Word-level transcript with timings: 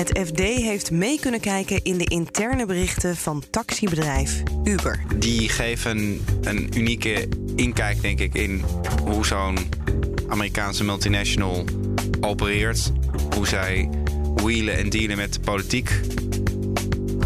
Het 0.00 0.20
FD 0.26 0.38
heeft 0.40 0.90
mee 0.90 1.20
kunnen 1.20 1.40
kijken 1.40 1.80
in 1.82 1.98
de 1.98 2.04
interne 2.04 2.66
berichten 2.66 3.16
van 3.16 3.42
taxibedrijf 3.50 4.42
Uber. 4.64 5.02
Die 5.16 5.48
geven 5.48 6.24
een 6.40 6.70
unieke 6.76 7.28
inkijk, 7.56 8.02
denk 8.02 8.20
ik, 8.20 8.34
in 8.34 8.64
hoe 9.04 9.26
zo'n 9.26 9.58
Amerikaanse 10.28 10.84
multinational 10.84 11.64
opereert. 12.20 12.92
Hoe 13.34 13.46
zij 13.46 13.88
wheelen 14.34 14.76
en 14.76 14.90
dealen 14.90 15.16
met 15.16 15.32
de 15.32 15.40
politiek. 15.40 16.00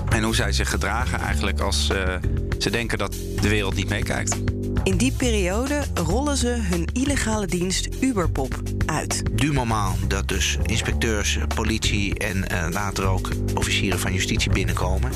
En 0.08 0.22
hoe 0.22 0.34
zij 0.34 0.52
zich 0.52 0.70
gedragen 0.70 1.18
eigenlijk 1.18 1.60
als 1.60 1.90
uh, 1.92 2.14
ze 2.58 2.70
denken 2.70 2.98
dat 2.98 3.12
de 3.40 3.48
wereld 3.48 3.74
niet 3.74 3.88
meekijkt. 3.88 4.36
In 4.84 4.96
die 4.96 5.12
periode 5.12 5.84
rollen 5.94 6.36
ze 6.36 6.48
hun 6.48 6.88
illegale 6.92 7.46
dienst 7.46 7.88
Uberpop 8.00 8.62
uit. 8.86 9.22
Du 9.32 9.52
moment 9.52 10.10
dat 10.10 10.28
dus 10.28 10.58
inspecteurs, 10.62 11.38
politie 11.54 12.18
en 12.18 12.36
uh, 12.52 12.66
later 12.70 13.06
ook 13.06 13.28
officieren 13.54 13.98
van 13.98 14.12
justitie 14.12 14.52
binnenkomen, 14.52 15.12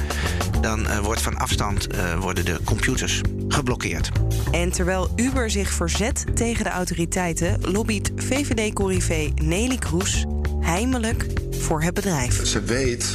dan 0.60 0.80
uh, 0.80 0.98
wordt 0.98 1.20
van 1.20 1.36
afstand 1.36 1.94
uh, 1.94 2.20
worden 2.20 2.44
de 2.44 2.58
computers 2.64 3.20
geblokkeerd. 3.48 4.10
En 4.50 4.72
terwijl 4.72 5.10
Uber 5.16 5.50
zich 5.50 5.70
verzet 5.70 6.24
tegen 6.34 6.64
de 6.64 6.70
autoriteiten, 6.70 7.60
lobbyt 7.60 8.12
VVD-corrivé 8.16 9.32
Nelly 9.34 9.76
Kroes 9.76 10.24
heimelijk 10.60 11.26
voor 11.50 11.82
het 11.82 11.94
bedrijf. 11.94 12.46
Ze 12.46 12.62
weet 12.62 13.10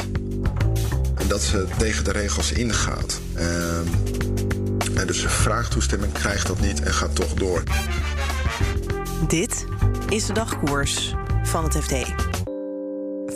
dat 1.27 1.41
ze 1.41 1.67
tegen 1.77 2.03
de 2.03 2.11
regels 2.11 2.51
ingaat. 2.51 3.21
Dus 5.05 5.21
ze 5.21 5.29
vraagt 5.29 5.71
toestemming, 5.71 6.11
krijgt 6.11 6.47
dat 6.47 6.59
niet 6.59 6.81
en 6.81 6.93
gaat 6.93 7.15
toch 7.15 7.33
door. 7.33 7.63
Dit 9.27 9.65
is 10.09 10.25
de 10.25 10.33
dagkoers 10.33 11.13
van 11.43 11.63
het 11.63 11.77
FD. 11.77 11.93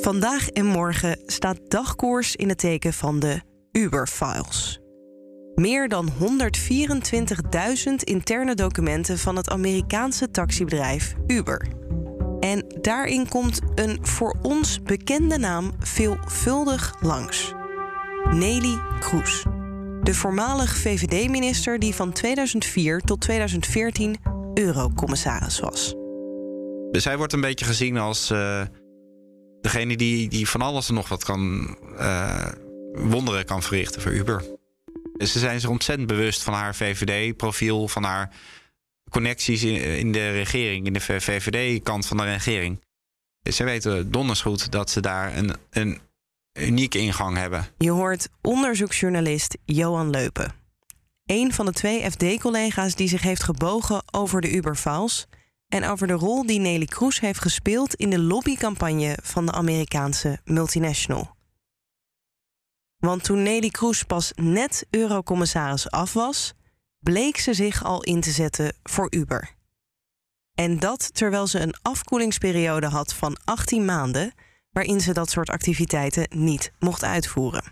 Vandaag 0.02 0.50
en 0.50 0.66
morgen 0.66 1.20
staat 1.26 1.60
dagkoers 1.68 2.36
in 2.36 2.50
het 2.50 2.58
teken 2.58 2.94
van 2.94 3.20
de 3.20 3.42
Uber-files. 3.72 4.80
Meer 5.56 5.88
dan 5.88 6.10
124.000 6.12 6.20
interne 8.04 8.56
documenten 8.56 9.18
van 9.18 9.36
het 9.36 9.50
Amerikaanse 9.50 10.32
taxibedrijf 10.32 11.14
Uber. 11.28 11.68
En 12.40 12.66
daarin 12.82 13.30
komt 13.30 13.60
een 13.76 14.00
voor 14.02 14.38
ons 14.42 14.82
bekende 14.84 15.38
naam 15.38 15.72
veelvuldig 15.80 16.96
langs. 17.02 17.54
Nelly 18.32 18.80
Kroes. 19.00 19.46
De 20.08 20.14
voormalig 20.14 20.78
VVD-minister 20.78 21.80
die 21.80 21.96
van 21.96 22.12
2004 22.12 23.00
tot 23.00 23.22
2014 23.22 24.16
eurocommissaris 24.54 25.60
was. 25.60 25.94
Dus 26.92 27.16
wordt 27.16 27.34
een 27.34 27.42
beetje 27.42 27.66
gezien 27.66 27.98
als 27.98 28.32
uh, 28.32 28.62
degene 29.62 29.98
die, 29.98 30.30
die 30.30 30.50
van 30.50 30.62
alles 30.62 30.90
en 30.90 30.94
nog 30.94 31.10
wat 31.10 31.24
kan 31.24 31.76
uh, 32.00 32.48
wonderen 32.94 33.46
kan 33.46 33.64
verrichten 33.64 34.02
voor 34.02 34.12
Uber. 34.12 34.44
Dus 35.18 35.32
ze 35.32 35.40
zijn 35.40 35.60
zich 35.60 35.70
ontzettend 35.70 36.08
bewust 36.08 36.44
van 36.44 36.54
haar 36.54 36.76
VVD-profiel, 36.76 37.88
van 37.88 38.04
haar 38.04 38.36
connecties 39.10 39.64
in, 39.64 39.82
in 39.82 40.12
de 40.12 40.32
regering, 40.32 40.86
in 40.86 40.94
de 40.94 41.00
VVD-kant 41.00 42.06
van 42.06 42.18
de 42.18 42.24
regering. 42.24 42.84
Dus 43.42 43.56
ze 43.56 43.64
weten 43.64 44.12
donders 44.12 44.42
goed 44.42 44.72
dat 44.72 44.90
ze 44.90 45.02
daar 45.02 45.38
een, 45.38 45.56
een 45.70 46.00
unieke 46.60 46.98
ingang 46.98 47.38
hebben. 47.38 47.66
Je 47.78 47.92
hoort 47.92 48.30
onderzoeksjournalist 48.42 49.58
Johan 49.66 50.10
Leupen. 50.10 50.54
Een 51.26 51.54
van 51.54 51.66
de 51.66 51.72
twee 51.72 52.12
FD-collega's 52.12 52.96
die 52.96 53.08
zich 53.08 53.22
heeft 53.22 53.44
gebogen 53.44 54.04
over 54.12 54.42
de 54.42 54.52
Uber-files 54.52 55.28
en 55.68 55.84
over 55.84 56.08
de 56.08 56.14
rol 56.14 56.46
die 56.46 56.60
Nelly 56.60 56.86
Kroes 56.86 57.20
heeft 57.20 57.42
gespeeld 57.42 57.94
in 57.94 58.10
de 58.10 58.20
lobbycampagne 58.20 59.18
van 59.24 59.46
de 59.46 59.52
Amerikaanse 59.52 60.40
multinational. 60.44 61.36
Want 62.98 63.24
toen 63.24 63.44
Nelly 63.44 63.70
Kroes 63.70 64.04
pas 64.04 64.32
net 64.36 64.86
eurocommissaris 64.90 65.92
af 65.92 66.14
was, 66.14 66.54
bleek 67.00 67.38
ze 67.38 67.54
zich 67.54 67.84
al 67.84 68.04
in 68.04 68.22
te 68.22 68.32
zetten 68.32 68.74
voor 68.84 69.08
Uber. 69.10 69.56
En 70.54 70.80
dat 70.80 71.14
terwijl 71.14 71.48
ze 71.48 71.60
een 71.60 71.76
afkoelingsperiode 71.82 72.88
had 72.88 73.14
van 73.14 73.38
18 73.44 73.86
maanden 73.86 74.34
waarin 74.78 75.02
ze 75.02 75.14
dat 75.14 75.30
soort 75.30 75.50
activiteiten 75.50 76.28
niet 76.30 76.72
mocht 76.80 77.04
uitvoeren. 77.04 77.64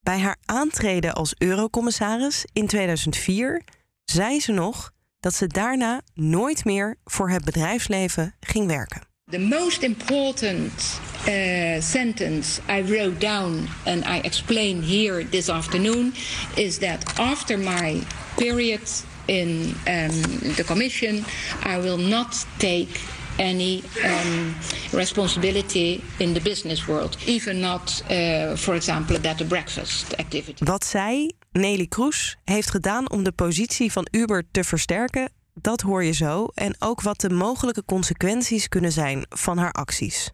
Bij 0.00 0.18
haar 0.18 0.36
aantreden 0.44 1.14
als 1.14 1.34
eurocommissaris 1.38 2.44
in 2.52 2.66
2004 2.66 3.62
zei 4.04 4.40
ze 4.40 4.52
nog 4.52 4.92
dat 5.20 5.34
ze 5.34 5.46
daarna 5.46 6.00
nooit 6.14 6.64
meer 6.64 6.96
voor 7.04 7.30
het 7.30 7.44
bedrijfsleven 7.44 8.34
ging 8.40 8.66
werken. 8.66 9.02
The 9.30 9.38
most 9.38 9.82
important 9.82 11.00
uh, 11.28 11.80
sentence 11.80 12.60
I 12.70 12.82
wrote 12.82 13.18
down 13.18 13.68
and 13.84 14.04
I 14.04 14.20
explain 14.20 14.82
here 14.82 15.28
this 15.28 15.48
afternoon 15.48 16.14
is 16.54 16.78
that 16.78 17.18
after 17.18 17.58
my 17.58 18.02
period 18.36 19.04
in 19.26 19.74
um, 19.86 20.22
the 20.54 20.64
commission, 20.66 21.24
I 21.64 21.80
will 21.80 21.98
not 21.98 22.46
take 22.56 23.00
any 23.38 23.82
um, 24.04 24.54
responsibility 24.92 26.00
in 26.18 26.32
the 26.32 26.40
business 26.40 26.84
world. 26.84 27.16
Even 27.26 27.60
not, 27.60 28.04
uh, 28.10 28.56
for 28.56 28.74
example, 28.74 29.20
that 29.20 29.38
the 29.38 29.44
breakfast 29.44 30.14
activity. 30.16 30.64
Wat 30.64 30.84
zij, 30.84 31.32
Nelly 31.52 31.86
Kroes, 31.86 32.36
heeft 32.44 32.70
gedaan 32.70 33.10
om 33.10 33.24
de 33.24 33.32
positie 33.32 33.92
van 33.92 34.08
Uber 34.10 34.44
te 34.50 34.64
versterken, 34.64 35.32
dat 35.54 35.80
hoor 35.80 36.04
je 36.04 36.12
zo. 36.12 36.46
En 36.54 36.76
ook 36.78 37.00
wat 37.02 37.20
de 37.20 37.30
mogelijke 37.30 37.84
consequenties 37.84 38.68
kunnen 38.68 38.92
zijn 38.92 39.26
van 39.28 39.58
haar 39.58 39.72
acties. 39.72 40.30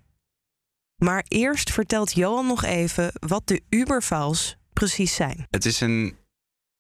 Maar 0.96 1.24
eerst 1.28 1.72
vertelt 1.72 2.12
Johan 2.12 2.46
nog 2.46 2.64
even 2.64 3.12
wat 3.26 3.46
de 3.46 3.62
Uber-files 3.69 4.56
precies 4.72 5.14
zijn. 5.14 5.46
Het 5.50 5.64
is 5.64 5.80
een 5.80 6.16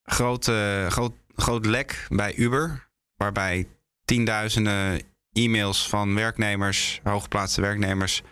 grote, 0.02 0.86
groot, 0.88 1.12
groot 1.34 1.66
lek 1.66 2.06
bij 2.08 2.34
Uber, 2.34 2.88
waarbij 3.16 3.68
tienduizenden 4.04 5.00
e-mails 5.32 5.88
van 5.88 6.14
werknemers, 6.14 7.00
hooggeplaatste 7.02 7.60
werknemers, 7.60 8.22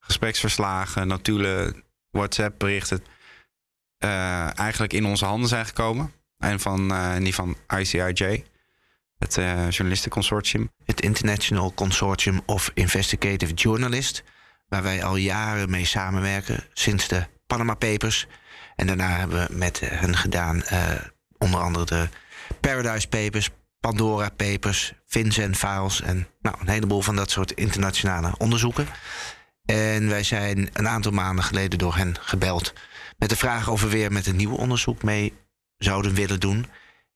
gespreksverslagen, 0.00 1.08
notulen, 1.08 1.84
WhatsApp-berichten 2.10 3.02
uh, 4.04 4.58
eigenlijk 4.58 4.92
in 4.92 5.04
onze 5.04 5.24
handen 5.24 5.48
zijn 5.48 5.66
gekomen. 5.66 6.12
En 6.38 6.60
van 6.60 6.92
uh, 6.92 7.16
die 7.16 7.34
van 7.34 7.56
ICIJ, 7.78 8.44
het 9.18 9.36
uh, 9.36 9.70
journalistenconsortium. 9.70 10.70
Het 10.84 11.00
International 11.00 11.74
Consortium 11.74 12.40
of 12.46 12.70
Investigative 12.74 13.54
Journalists, 13.54 14.22
waar 14.68 14.82
wij 14.82 15.04
al 15.04 15.16
jaren 15.16 15.70
mee 15.70 15.84
samenwerken 15.84 16.64
sinds 16.72 17.08
de 17.08 17.26
Panama 17.46 17.74
Papers. 17.74 18.26
En 18.76 18.86
daarna 18.86 19.08
hebben 19.08 19.46
we 19.46 19.56
met 19.56 19.80
hen 19.80 20.16
gedaan 20.16 20.62
onder 21.38 21.60
andere 21.60 21.84
de 21.84 22.08
Paradise 22.60 23.08
Papers, 23.08 23.50
Pandora 23.80 24.28
Papers, 24.28 24.92
Vincent 25.06 25.56
Files 25.56 26.00
en 26.00 26.26
nou, 26.40 26.56
een 26.60 26.68
heleboel 26.68 27.00
van 27.00 27.16
dat 27.16 27.30
soort 27.30 27.52
internationale 27.52 28.34
onderzoeken. 28.38 28.86
En 29.64 30.08
wij 30.08 30.22
zijn 30.22 30.68
een 30.72 30.88
aantal 30.88 31.12
maanden 31.12 31.44
geleden 31.44 31.78
door 31.78 31.96
hen 31.96 32.16
gebeld 32.20 32.72
met 33.18 33.28
de 33.28 33.36
vraag 33.36 33.68
of 33.68 33.82
we 33.82 33.88
weer 33.88 34.12
met 34.12 34.26
een 34.26 34.36
nieuw 34.36 34.54
onderzoek 34.54 35.02
mee 35.02 35.32
zouden 35.76 36.14
willen 36.14 36.40
doen. 36.40 36.66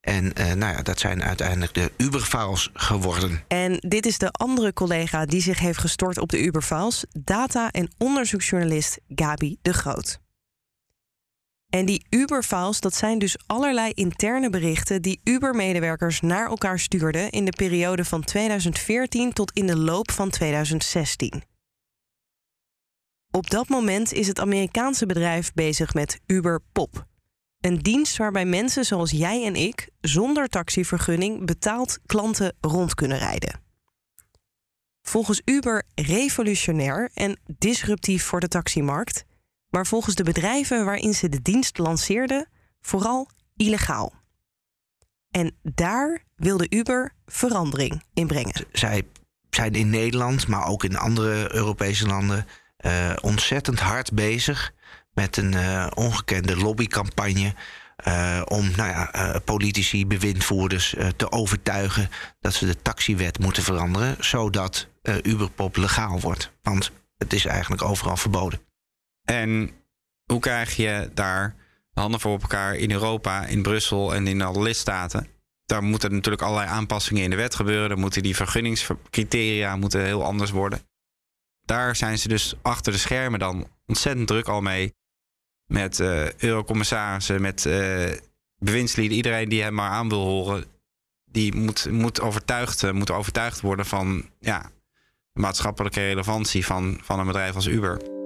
En 0.01 0.25
uh, 0.25 0.53
nou 0.53 0.73
ja, 0.73 0.83
dat 0.83 0.99
zijn 0.99 1.23
uiteindelijk 1.23 1.75
de 1.75 1.93
Uberfiles 1.97 2.71
geworden. 2.73 3.45
En 3.49 3.77
dit 3.89 4.07
is 4.07 4.19
de 4.19 4.31
andere 4.31 4.73
collega 4.73 5.27
die 5.27 5.43
zich 5.43 5.59
heeft 5.59 5.79
gestort 5.79 6.19
op 6.19 6.29
de 6.29 6.43
Uberfiles, 6.43 7.05
data- 7.11 7.71
en 7.71 7.91
onderzoeksjournalist 7.99 8.99
Gabi 9.09 9.59
de 9.63 9.73
Groot. 9.73 10.21
En 11.75 11.85
die 11.85 12.07
Uber-files, 12.11 12.81
dat 12.81 12.95
zijn 12.95 13.19
dus 13.19 13.37
allerlei 13.47 13.93
interne 13.93 14.51
berichten 14.51 15.03
die 15.03 15.21
Uber-medewerkers 15.25 16.21
naar 16.21 16.49
elkaar 16.49 16.79
stuurden 16.79 17.31
in 17.31 17.45
de 17.45 17.51
periode 17.51 18.05
van 18.05 18.25
2014 18.25 19.33
tot 19.33 19.53
in 19.53 19.67
de 19.67 19.77
loop 19.77 20.11
van 20.11 20.31
2016. 20.31 21.43
Op 23.31 23.51
dat 23.51 23.69
moment 23.69 24.13
is 24.13 24.27
het 24.27 24.41
Amerikaanse 24.41 25.07
bedrijf 25.07 25.53
bezig 25.53 25.95
met 25.95 26.21
Uber 26.27 26.61
Pop. 26.73 27.07
Een 27.61 27.79
dienst 27.79 28.17
waarbij 28.17 28.45
mensen 28.45 28.85
zoals 28.85 29.11
jij 29.11 29.45
en 29.45 29.55
ik 29.55 29.89
zonder 30.01 30.49
taxivergunning 30.49 31.47
betaald 31.47 31.99
klanten 32.07 32.57
rond 32.61 32.95
kunnen 32.95 33.19
rijden. 33.19 33.61
Volgens 35.03 35.43
Uber 35.45 35.85
revolutionair 35.95 37.11
en 37.15 37.41
disruptief 37.59 38.25
voor 38.25 38.41
de 38.41 38.49
taximarkt, 38.49 39.25
maar 39.73 39.87
volgens 39.87 40.15
de 40.15 40.23
bedrijven 40.23 40.85
waarin 40.85 41.15
ze 41.15 41.29
de 41.29 41.43
dienst 41.43 41.79
lanceerden 41.79 42.49
vooral 42.81 43.29
illegaal. 43.57 44.13
En 45.31 45.57
daar 45.63 46.25
wilde 46.37 46.67
Uber 46.69 47.15
verandering 47.27 48.03
in 48.15 48.27
brengen. 48.27 48.67
Zij 48.73 49.07
zijn 49.51 49.73
in 49.75 49.91
Nederland, 49.91 50.47
maar 50.47 50.67
ook 50.67 50.85
in 50.85 50.97
andere 50.97 51.55
Europese 51.55 52.07
landen, 52.07 52.47
uh, 52.81 53.13
ontzettend 53.21 53.81
hard 53.81 54.13
bezig 54.13 54.73
met 55.15 55.37
een 55.37 55.53
uh, 55.53 55.87
ongekende 55.95 56.57
lobbycampagne. 56.57 57.55
Uh, 58.09 58.43
om 58.45 58.71
nou 58.77 58.91
ja, 58.91 59.41
politici, 59.45 60.07
bewindvoerders 60.07 60.95
te 61.17 61.33
overtuigen 61.33 62.09
dat 62.41 62.55
ze 62.55 62.67
de 62.67 62.83
taxiwet 62.83 63.39
moeten 63.39 63.63
veranderen, 63.63 64.17
zodat 64.19 64.89
Uberpop 65.23 65.77
legaal 65.77 66.21
wordt. 66.21 66.53
Want 66.63 66.91
het 67.19 67.33
is 67.33 67.45
eigenlijk 67.45 67.83
overal 67.83 68.17
verboden. 68.17 68.61
En 69.25 69.71
hoe 70.25 70.41
krijg 70.41 70.77
je 70.77 71.11
daar 71.15 71.55
de 71.93 72.01
handen 72.01 72.21
voor 72.21 72.33
op 72.33 72.43
elkaar 72.43 72.77
in 72.77 72.91
Europa, 72.91 73.47
in 73.47 73.63
Brussel 73.63 74.15
en 74.15 74.27
in 74.27 74.43
alle 74.43 74.63
lidstaten? 74.63 75.27
Daar 75.65 75.83
moeten 75.83 76.13
natuurlijk 76.13 76.43
allerlei 76.43 76.69
aanpassingen 76.69 77.23
in 77.23 77.31
de 77.31 77.37
wet 77.37 77.55
gebeuren. 77.55 77.89
Dan 77.89 78.01
moeten 78.01 78.23
die 78.23 78.37
vergunningscriteria 78.37 79.77
moeten 79.77 80.05
heel 80.05 80.25
anders 80.25 80.51
worden. 80.51 80.81
Daar 81.65 81.97
zijn 81.97 82.19
ze 82.19 82.29
dus 82.29 82.55
achter 82.63 82.93
de 82.93 82.99
schermen 82.99 83.39
dan 83.39 83.69
ontzettend 83.87 84.27
druk 84.27 84.49
al 84.49 84.61
mee. 84.61 84.95
Met 85.67 85.99
uh, 85.99 86.33
eurocommissarissen, 86.33 87.41
met 87.41 87.65
uh, 87.65 88.11
bewindslieden, 88.59 89.17
iedereen 89.17 89.49
die 89.49 89.63
hem 89.63 89.75
maar 89.75 89.91
aan 89.91 90.09
wil 90.09 90.25
horen. 90.25 90.65
Die 91.25 91.55
moet, 91.55 91.91
moet, 91.91 92.21
overtuigd, 92.21 92.83
eh, 92.83 92.91
moet 92.91 93.11
overtuigd 93.11 93.61
worden 93.61 93.87
van 93.87 94.31
ja, 94.39 94.71
de 95.33 95.41
maatschappelijke 95.41 96.01
relevantie 96.01 96.67
van, 96.67 96.99
van 97.03 97.19
een 97.19 97.27
bedrijf 97.27 97.55
als 97.55 97.67
Uber. 97.67 98.22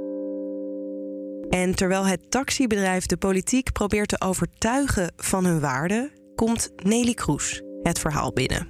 En 1.56 1.74
terwijl 1.74 2.06
het 2.06 2.30
taxibedrijf 2.30 3.06
de 3.06 3.16
politiek 3.16 3.72
probeert 3.72 4.08
te 4.08 4.20
overtuigen 4.20 5.12
van 5.16 5.44
hun 5.44 5.60
waarde, 5.60 6.12
komt 6.34 6.70
Nelly 6.76 7.14
Kroes 7.14 7.62
het 7.82 7.98
verhaal 7.98 8.32
binnen. 8.32 8.68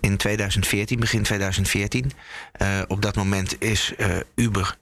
In 0.00 0.16
2014, 0.16 1.00
begin 1.00 1.22
2014, 1.22 2.10
uh, 2.62 2.82
op 2.88 3.02
dat 3.02 3.16
moment 3.16 3.62
is 3.62 3.94
uh, 3.98 4.16
Uber 4.34 4.78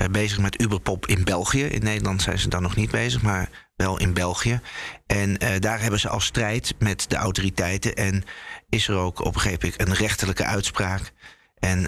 uh, 0.00 0.06
bezig 0.08 0.38
met 0.38 0.60
Uberpop 0.60 1.06
in 1.06 1.24
België. 1.24 1.64
In 1.64 1.82
Nederland 1.82 2.22
zijn 2.22 2.38
ze 2.38 2.48
dan 2.48 2.62
nog 2.62 2.76
niet 2.76 2.90
bezig, 2.90 3.22
maar 3.22 3.48
wel 3.76 3.98
in 3.98 4.12
België. 4.12 4.60
En 5.06 5.38
daar 5.58 5.80
hebben 5.80 6.00
ze 6.00 6.08
al 6.08 6.20
strijd 6.20 6.74
met 6.78 7.04
de 7.10 7.16
autoriteiten. 7.16 7.94
En 7.94 8.24
is 8.68 8.88
er 8.88 8.96
ook, 8.96 9.24
op 9.24 9.34
een 9.34 9.40
gegeven 9.40 9.70
moment, 9.70 9.88
een 9.88 10.06
rechterlijke 10.06 10.44
uitspraak. 10.44 11.12
En 11.58 11.86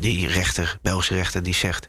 die 0.00 0.28
rechter, 0.28 0.78
Belgische 0.82 1.14
rechter, 1.14 1.42
die 1.42 1.54
zegt... 1.54 1.88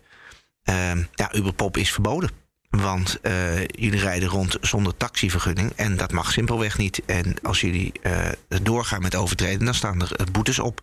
ja, 1.14 1.36
Uberpop 1.36 1.78
is 1.78 1.92
verboden. 1.92 2.46
Want 2.70 3.20
uh, 3.22 3.60
jullie 3.60 4.00
rijden 4.00 4.30
rond 4.30 4.58
zonder 4.62 4.98
taxivergunning 4.98 5.72
en 5.76 5.98
dat 5.98 6.12
mag 6.12 6.32
simpelweg 6.32 6.78
niet. 6.78 7.06
En 7.06 7.36
als 7.42 7.62
jullie 7.62 7.92
uh, 8.04 8.30
doorgaan 8.48 9.02
met 9.02 9.16
overtreden, 9.16 9.66
dan 9.66 9.74
staan 9.74 10.02
er 10.02 10.20
uh, 10.20 10.26
boetes 10.32 10.60
op. 10.60 10.82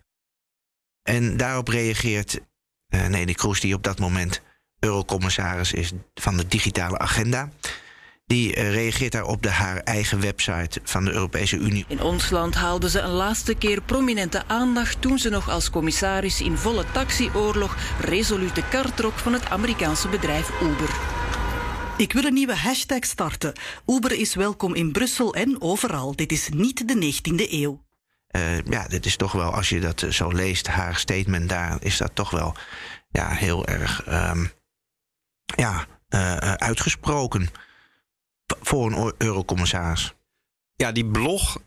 En 1.03 1.37
daarop 1.37 1.67
reageert 1.67 2.39
uh, 2.89 3.07
Nelly 3.07 3.33
Kroes, 3.33 3.59
die 3.59 3.75
op 3.75 3.83
dat 3.83 3.99
moment 3.99 4.41
eurocommissaris 4.79 5.73
is 5.73 5.91
van 6.13 6.37
de 6.37 6.47
digitale 6.47 6.97
agenda. 6.97 7.49
Die 8.27 8.61
reageert 8.61 9.11
daar 9.11 9.25
op 9.25 9.43
de 9.43 9.49
haar 9.49 9.77
eigen 9.77 10.21
website 10.21 10.79
van 10.83 11.05
de 11.05 11.11
Europese 11.11 11.57
Unie. 11.57 11.85
In 11.87 12.01
ons 12.01 12.29
land 12.29 12.55
haalden 12.55 12.89
ze 12.89 12.99
een 12.99 13.09
laatste 13.09 13.55
keer 13.55 13.81
prominente 13.81 14.43
aandacht 14.47 15.01
toen 15.01 15.19
ze 15.19 15.29
nog 15.29 15.49
als 15.49 15.69
commissaris 15.69 16.41
in 16.41 16.57
volle 16.57 16.85
taxioorlog 16.91 17.77
resoluut 17.99 18.55
de 18.55 18.67
kar 18.69 18.93
trok 18.93 19.13
van 19.13 19.33
het 19.33 19.49
Amerikaanse 19.49 20.07
bedrijf 20.07 20.61
Uber. 20.61 21.14
Ik 21.97 22.13
wil 22.13 22.23
een 22.23 22.33
nieuwe 22.33 22.55
hashtag 22.55 23.05
starten. 23.05 23.53
Uber 23.85 24.11
is 24.11 24.35
welkom 24.35 24.73
in 24.73 24.91
Brussel 24.91 25.33
en 25.33 25.61
overal. 25.61 26.15
Dit 26.15 26.31
is 26.31 26.49
niet 26.49 26.87
de 26.87 27.13
19e 27.13 27.51
eeuw. 27.51 27.83
Uh, 28.31 28.61
ja, 28.61 28.87
dit 28.87 29.05
is 29.05 29.15
toch 29.15 29.31
wel, 29.31 29.51
als 29.51 29.69
je 29.69 29.79
dat 29.79 30.05
zo 30.09 30.29
leest, 30.29 30.67
haar 30.67 30.95
statement 30.95 31.49
daar, 31.49 31.77
is 31.79 31.97
dat 31.97 32.15
toch 32.15 32.29
wel 32.29 32.55
ja, 33.09 33.29
heel 33.29 33.67
erg 33.67 34.07
um, 34.07 34.51
ja, 35.55 35.85
uh, 36.09 36.37
uitgesproken 36.37 37.49
voor 38.61 38.91
een 38.91 39.13
eurocommissaris. 39.17 40.13
Ja, 40.75 40.91
die 40.91 41.05
blog 41.05 41.57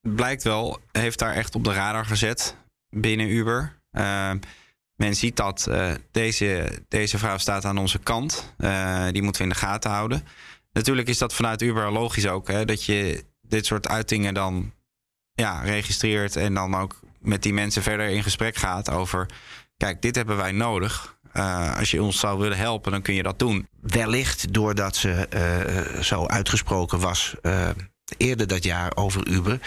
blijkt 0.00 0.42
wel, 0.42 0.80
heeft 0.92 1.18
daar 1.18 1.34
echt 1.34 1.54
op 1.54 1.64
de 1.64 1.72
radar 1.72 2.06
gezet 2.06 2.56
binnen 2.88 3.28
Uber. 3.28 3.80
Uh, 3.92 4.32
men 5.02 5.14
ziet 5.16 5.36
dat 5.36 5.66
uh, 5.68 5.92
deze, 6.10 6.78
deze 6.88 7.18
vrouw 7.18 7.38
staat 7.38 7.64
aan 7.64 7.78
onze 7.78 7.98
kant. 7.98 8.54
Uh, 8.58 9.06
die 9.10 9.22
moeten 9.22 9.42
we 9.42 9.48
in 9.48 9.54
de 9.54 9.60
gaten 9.60 9.90
houden. 9.90 10.26
Natuurlijk 10.72 11.08
is 11.08 11.18
dat 11.18 11.34
vanuit 11.34 11.62
Uber 11.62 11.92
logisch 11.92 12.26
ook. 12.26 12.48
Hè, 12.48 12.64
dat 12.64 12.84
je 12.84 13.24
dit 13.40 13.66
soort 13.66 13.88
uitingen 13.88 14.34
dan 14.34 14.72
ja, 15.32 15.60
registreert. 15.60 16.36
En 16.36 16.54
dan 16.54 16.74
ook 16.74 17.00
met 17.20 17.42
die 17.42 17.52
mensen 17.52 17.82
verder 17.82 18.08
in 18.08 18.22
gesprek 18.22 18.56
gaat 18.56 18.90
over... 18.90 19.26
kijk, 19.76 20.02
dit 20.02 20.14
hebben 20.14 20.36
wij 20.36 20.52
nodig. 20.52 21.16
Uh, 21.36 21.76
als 21.76 21.90
je 21.90 22.02
ons 22.02 22.18
zou 22.18 22.38
willen 22.38 22.58
helpen, 22.58 22.92
dan 22.92 23.02
kun 23.02 23.14
je 23.14 23.22
dat 23.22 23.38
doen. 23.38 23.68
Wellicht 23.80 24.52
doordat 24.52 24.96
ze 24.96 25.28
zo 26.00 26.26
uitgesproken 26.26 27.00
was 27.00 27.34
eerder 28.16 28.46
dat 28.46 28.64
jaar 28.64 28.96
over 28.96 29.28
Uber... 29.28 29.58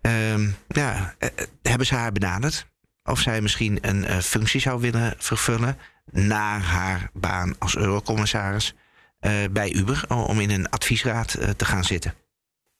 Ehm, 0.00 0.48
ja, 0.68 1.14
hebben 1.62 1.86
ze 1.86 1.94
haar 1.94 2.12
benaderd 2.12 2.66
of 3.08 3.20
zij 3.20 3.40
misschien 3.40 3.78
een 3.80 4.04
uh, 4.04 4.18
functie 4.18 4.60
zou 4.60 4.80
willen 4.80 5.14
vervullen 5.18 5.78
na 6.10 6.58
haar 6.58 7.10
baan 7.12 7.54
als 7.58 7.76
eurocommissaris 7.76 8.74
uh, 9.20 9.32
bij 9.50 9.72
Uber 9.72 10.04
om 10.10 10.40
in 10.40 10.50
een 10.50 10.70
adviesraad 10.70 11.36
uh, 11.38 11.48
te 11.48 11.64
gaan 11.64 11.84
zitten. 11.84 12.14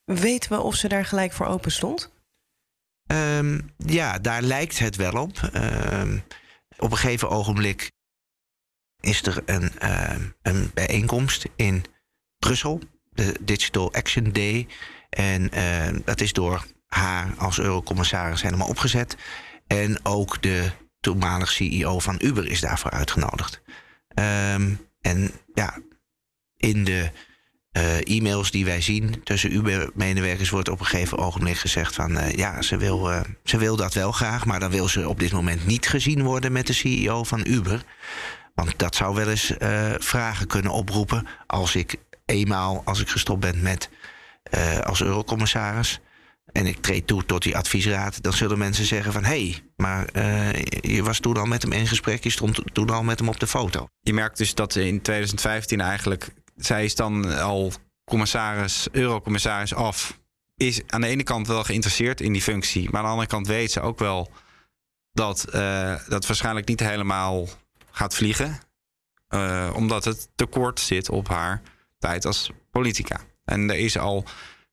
Weten 0.04 0.50
we 0.50 0.60
of 0.60 0.74
ze 0.74 0.88
daar 0.88 1.04
gelijk 1.04 1.32
voor 1.32 1.46
open 1.46 1.72
stond? 1.72 2.12
Um, 3.12 3.72
ja, 3.76 4.18
daar 4.18 4.42
lijkt 4.42 4.78
het 4.78 4.96
wel 4.96 5.12
op. 5.12 5.50
Um, 5.54 6.22
op 6.78 6.90
een 6.90 6.96
gegeven 6.96 7.30
ogenblik 7.30 7.90
is 9.00 9.26
er 9.26 9.42
een, 9.46 9.72
een 10.42 10.70
bijeenkomst 10.74 11.48
in 11.56 11.84
Brussel, 12.38 12.80
de 13.10 13.36
Digital 13.40 13.92
Action 13.92 14.32
Day. 14.32 14.66
En 15.10 15.50
dat 16.04 16.20
is 16.20 16.32
door 16.32 16.66
haar 16.86 17.34
als 17.38 17.58
eurocommissaris 17.58 18.42
helemaal 18.42 18.68
opgezet. 18.68 19.16
En 19.68 20.04
ook 20.04 20.42
de 20.42 20.70
toenmalig 21.00 21.50
CEO 21.50 21.98
van 21.98 22.18
Uber 22.22 22.46
is 22.46 22.60
daarvoor 22.60 22.90
uitgenodigd. 22.90 23.62
Um, 24.54 24.86
en 25.00 25.30
ja, 25.54 25.78
in 26.56 26.84
de 26.84 27.10
uh, 27.72 28.16
e-mails 28.16 28.50
die 28.50 28.64
wij 28.64 28.80
zien 28.80 29.22
tussen 29.24 29.54
Uber-medewerkers 29.54 30.50
wordt 30.50 30.68
op 30.68 30.80
een 30.80 30.86
gegeven 30.86 31.18
ogenblik 31.18 31.56
gezegd 31.56 31.94
van 31.94 32.10
uh, 32.16 32.30
ja, 32.30 32.62
ze 32.62 32.76
wil, 32.76 33.10
uh, 33.10 33.20
ze 33.44 33.58
wil 33.58 33.76
dat 33.76 33.94
wel 33.94 34.12
graag, 34.12 34.44
maar 34.44 34.60
dan 34.60 34.70
wil 34.70 34.88
ze 34.88 35.08
op 35.08 35.20
dit 35.20 35.32
moment 35.32 35.66
niet 35.66 35.88
gezien 35.88 36.22
worden 36.22 36.52
met 36.52 36.66
de 36.66 36.72
CEO 36.72 37.24
van 37.24 37.46
Uber. 37.46 37.82
Want 38.54 38.78
dat 38.78 38.94
zou 38.94 39.14
wel 39.14 39.28
eens 39.28 39.52
vragen 39.98 40.46
kunnen 40.46 40.72
oproepen 40.72 41.26
als 41.46 41.74
ik 41.74 41.96
eenmaal, 42.24 42.82
als 42.84 43.00
ik 43.00 43.08
gestopt 43.08 43.40
ben 43.40 43.62
met 43.62 43.90
als 44.84 45.02
eurocommissaris, 45.02 46.00
en 46.52 46.66
ik 46.66 46.80
treed 46.80 47.06
toe 47.06 47.24
tot 47.24 47.42
die 47.42 47.56
adviesraad, 47.56 48.22
dan 48.22 48.32
zullen 48.32 48.58
mensen 48.58 48.84
zeggen 48.84 49.12
van 49.12 49.24
hé, 49.24 49.28
hey, 49.28 49.62
maar 49.76 50.08
uh, 50.12 50.52
je 50.80 51.02
was 51.02 51.20
toen 51.20 51.36
al 51.36 51.46
met 51.46 51.62
hem 51.62 51.72
in 51.72 51.86
gesprek, 51.86 52.22
je 52.22 52.30
stond 52.30 52.60
toen 52.72 52.90
al 52.90 53.02
met 53.02 53.18
hem 53.18 53.28
op 53.28 53.40
de 53.40 53.46
foto. 53.46 53.88
Je 54.00 54.12
merkt 54.12 54.38
dus 54.38 54.54
dat 54.54 54.74
in 54.74 55.02
2015 55.02 55.80
eigenlijk, 55.80 56.28
zij 56.56 56.84
is 56.84 56.94
dan 56.94 57.38
al 57.38 57.72
commissaris, 58.04 58.88
eurocommissaris 58.92 59.74
af, 59.74 60.18
is 60.56 60.80
aan 60.86 61.00
de 61.00 61.06
ene 61.06 61.22
kant 61.22 61.46
wel 61.46 61.64
geïnteresseerd 61.64 62.20
in 62.20 62.32
die 62.32 62.42
functie, 62.42 62.90
maar 62.90 63.00
aan 63.00 63.04
de 63.04 63.10
andere 63.10 63.28
kant 63.28 63.46
weet 63.46 63.72
ze 63.72 63.80
ook 63.80 63.98
wel 63.98 64.30
dat 65.12 65.46
uh, 65.54 65.94
dat 66.08 66.26
waarschijnlijk 66.26 66.68
niet 66.68 66.80
helemaal 66.80 67.48
gaat 67.90 68.14
vliegen, 68.14 68.58
uh, 69.28 69.70
omdat 69.74 70.04
het 70.04 70.28
tekort 70.34 70.80
zit 70.80 71.10
op 71.10 71.28
haar 71.28 71.62
tijd 71.98 72.24
als 72.24 72.50
politica. 72.70 73.20
En 73.44 73.70
er 73.70 73.78
is 73.78 73.98
al 73.98 74.24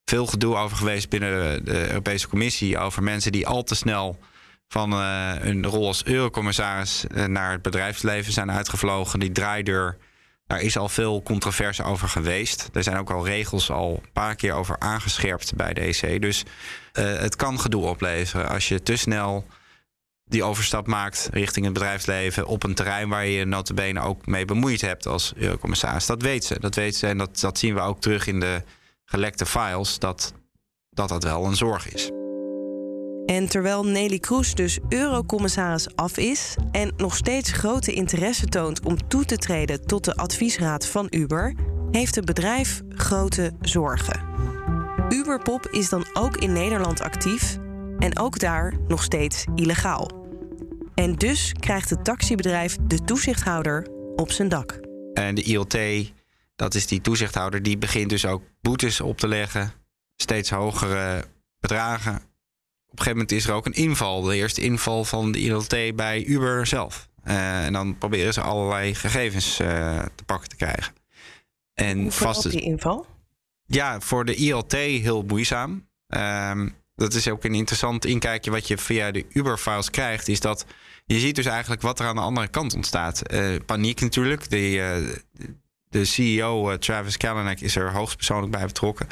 veel 0.06 0.26
gedoe 0.26 0.56
over 0.56 0.78
geweest 0.78 1.10
binnen 1.10 1.66
de 1.66 1.88
Europese 1.88 2.28
Commissie. 2.28 2.78
Over 2.78 3.04
mensen 3.04 3.32
die 3.32 3.48
al 3.48 3.64
te 3.64 3.76
snel 3.76 4.20
van 4.68 4.94
uh, 4.94 5.34
hun 5.34 5.66
rol 5.66 5.88
als 5.88 6.06
eurocommissaris 6.06 7.06
uh, 7.12 7.26
naar 7.26 7.52
het 7.52 7.62
bedrijfsleven 7.62 8.34
zijn 8.34 8.52
uitgevlogen. 8.52 9.20
Die 9.20 9.32
draaideur, 9.32 9.98
daar 10.48 10.62
is 10.62 10.78
al 10.78 10.90
veel 10.90 11.22
controverse 11.24 11.84
over 11.84 12.08
geweest. 12.08 12.70
Er 12.74 12.84
zijn 12.84 12.98
ook 12.98 13.12
al 13.12 13.26
regels 13.26 13.72
al 13.72 14.00
een 14.04 14.12
paar 14.12 14.36
keer 14.36 14.54
over 14.54 14.80
aangescherpt 14.80 15.56
bij 15.56 15.74
de 15.74 15.82
EC. 15.82 16.22
Dus 16.22 16.44
uh, 16.44 17.18
het 17.18 17.36
kan 17.36 17.60
gedoe 17.60 17.86
opleveren 17.86 18.50
als 18.50 18.68
je 18.68 18.82
te 18.82 18.96
snel 18.96 19.46
die 20.28 20.44
overstap 20.44 20.88
maakt 20.88 21.30
richting 21.32 21.66
het 21.66 21.74
bedrijfsleven 21.74 22.46
op 22.46 22.64
een 22.64 22.74
terrein 22.74 23.10
waar 23.10 23.26
je 23.26 23.32
je 23.32 23.46
notabene 23.46 24.00
ook 24.00 24.26
mee 24.26 24.46
bemoeid 24.46 24.82
hebt 24.82 25.06
als 25.08 25.34
eurocommissaris. 25.36 26.06
Dat 26.06 26.22
weet 26.22 26.44
ze. 26.44 26.60
Dat 26.60 26.76
weet 26.76 26.96
ze 26.96 27.08
en 27.08 27.18
dat, 27.18 27.40
dat 27.40 27.58
zien 27.58 27.74
we 27.74 27.80
ook 27.80 28.02
terug 28.02 28.28
in 28.28 28.40
de 28.40 28.62
gelekte 29.06 29.46
files, 29.46 30.00
dat, 30.00 30.34
dat 30.90 31.10
dat 31.10 31.24
wel 31.24 31.46
een 31.46 31.56
zorg 31.56 31.94
is. 31.94 32.12
En 33.26 33.48
terwijl 33.48 33.86
Nelly 33.86 34.20
Kroes 34.20 34.54
dus 34.54 34.80
eurocommissaris 34.90 35.96
af 35.96 36.18
is 36.18 36.56
en 36.72 36.94
nog 36.98 37.16
steeds 37.16 37.52
grote 37.52 37.94
interesse 37.94 38.46
toont 38.46 38.86
om 38.86 39.08
toe 39.08 39.26
te 39.26 39.38
treden 39.38 39.86
tot 39.86 40.06
de 40.06 40.16
adviesraad 40.16 40.88
van 40.88 41.08
Uber, 41.10 41.56
heeft 41.92 42.16
het 42.16 42.26
bedrijf 42.26 42.82
grote 42.90 43.52
zorgen. 43.62 44.24
Uberpop 45.10 45.68
is 45.68 45.90
dan 45.90 46.06
ook 46.14 46.38
in 46.38 46.54
Nederland 46.54 47.02
actief 47.02 47.58
en 47.98 48.20
ook 48.20 48.40
daar 48.40 48.74
nog 48.88 49.04
steeds 49.04 49.46
illegaal. 49.56 50.28
En 50.96 51.16
dus 51.16 51.52
krijgt 51.60 51.90
het 51.90 52.06
taxibedrijf 52.06 52.78
de 52.88 53.04
toezichthouder 53.04 53.88
op 54.16 54.32
zijn 54.32 54.50
dak. 54.50 54.80
En 55.14 55.36
de 55.36 55.42
ILT, 55.42 55.78
dat 56.56 56.76
is 56.76 56.88
die 56.88 57.02
toezichthouder, 57.02 57.64
die 57.64 57.78
begint 57.78 58.10
dus 58.10 58.26
ook 58.26 58.44
boetes 58.62 59.02
op 59.02 59.18
te 59.18 59.28
leggen. 59.28 59.74
Steeds 60.16 60.50
hogere 60.50 61.26
bedragen. 61.60 62.16
Op 62.16 62.22
een 62.92 62.98
gegeven 62.98 63.12
moment 63.12 63.32
is 63.32 63.48
er 63.48 63.54
ook 63.54 63.66
een 63.66 63.74
inval. 63.74 64.22
De 64.22 64.36
eerste 64.36 64.62
inval 64.62 65.06
van 65.06 65.32
de 65.32 65.40
ILT 65.40 65.96
bij 65.96 66.24
Uber 66.24 66.68
zelf. 66.68 67.10
Uh, 67.26 67.66
en 67.66 67.74
dan 67.74 67.98
proberen 67.98 68.34
ze 68.34 68.42
allerlei 68.42 68.96
gegevens 68.96 69.60
uh, 69.60 69.68
te 70.16 70.24
pakken 70.26 70.50
te 70.50 70.56
krijgen. 70.56 70.94
En 71.74 72.02
Hoe 72.02 72.12
vast 72.12 72.50
die 72.50 72.62
inval? 72.62 73.06
Ja, 73.66 74.00
voor 74.00 74.26
de 74.26 74.36
ILT 74.36 74.72
heel 74.74 75.24
moeizaam. 75.24 75.88
Um, 76.08 76.76
dat 76.96 77.14
is 77.14 77.28
ook 77.28 77.44
een 77.44 77.56
interessant 77.56 78.06
inkijkje 78.06 78.52
wat 78.52 78.68
je 78.68 78.78
via 78.78 79.12
de 79.12 79.26
Uber-files 79.30 79.90
krijgt. 79.90 80.28
Is 80.28 80.40
dat 80.40 80.66
je 81.06 81.20
ziet 81.20 81.36
dus 81.36 81.46
eigenlijk 81.46 81.82
wat 81.82 82.00
er 82.00 82.06
aan 82.06 82.16
de 82.16 82.22
andere 82.22 82.48
kant 82.48 82.74
ontstaat. 82.74 83.34
Uh, 83.34 83.56
paniek 83.66 84.02
natuurlijk. 84.02 84.50
De, 84.50 85.24
de 85.96 86.06
CEO 86.06 86.78
Travis 86.78 87.18
Kalanick 87.18 87.62
is 87.62 87.76
er 87.76 87.92
hoogstpersoonlijk 87.92 88.52
bij 88.52 88.66
betrokken 88.66 89.08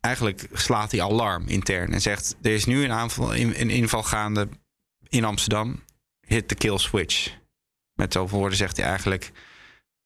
eigenlijk 0.00 0.48
slaat 0.52 0.90
hij 0.90 1.02
alarm 1.02 1.46
intern 1.46 1.92
en 1.92 2.00
zegt: 2.00 2.36
er 2.42 2.52
is 2.52 2.64
nu 2.64 2.84
een, 2.84 2.92
aanval, 2.92 3.34
een 3.34 3.70
inval 3.70 4.02
gaande 4.02 4.48
in 5.08 5.24
Amsterdam. 5.24 5.82
Hit 6.26 6.48
the 6.48 6.54
kill 6.54 6.78
switch. 6.78 7.34
Met 7.94 8.12
zoveel 8.12 8.38
woorden 8.38 8.58
zegt 8.58 8.76
hij 8.76 8.86
eigenlijk: 8.86 9.30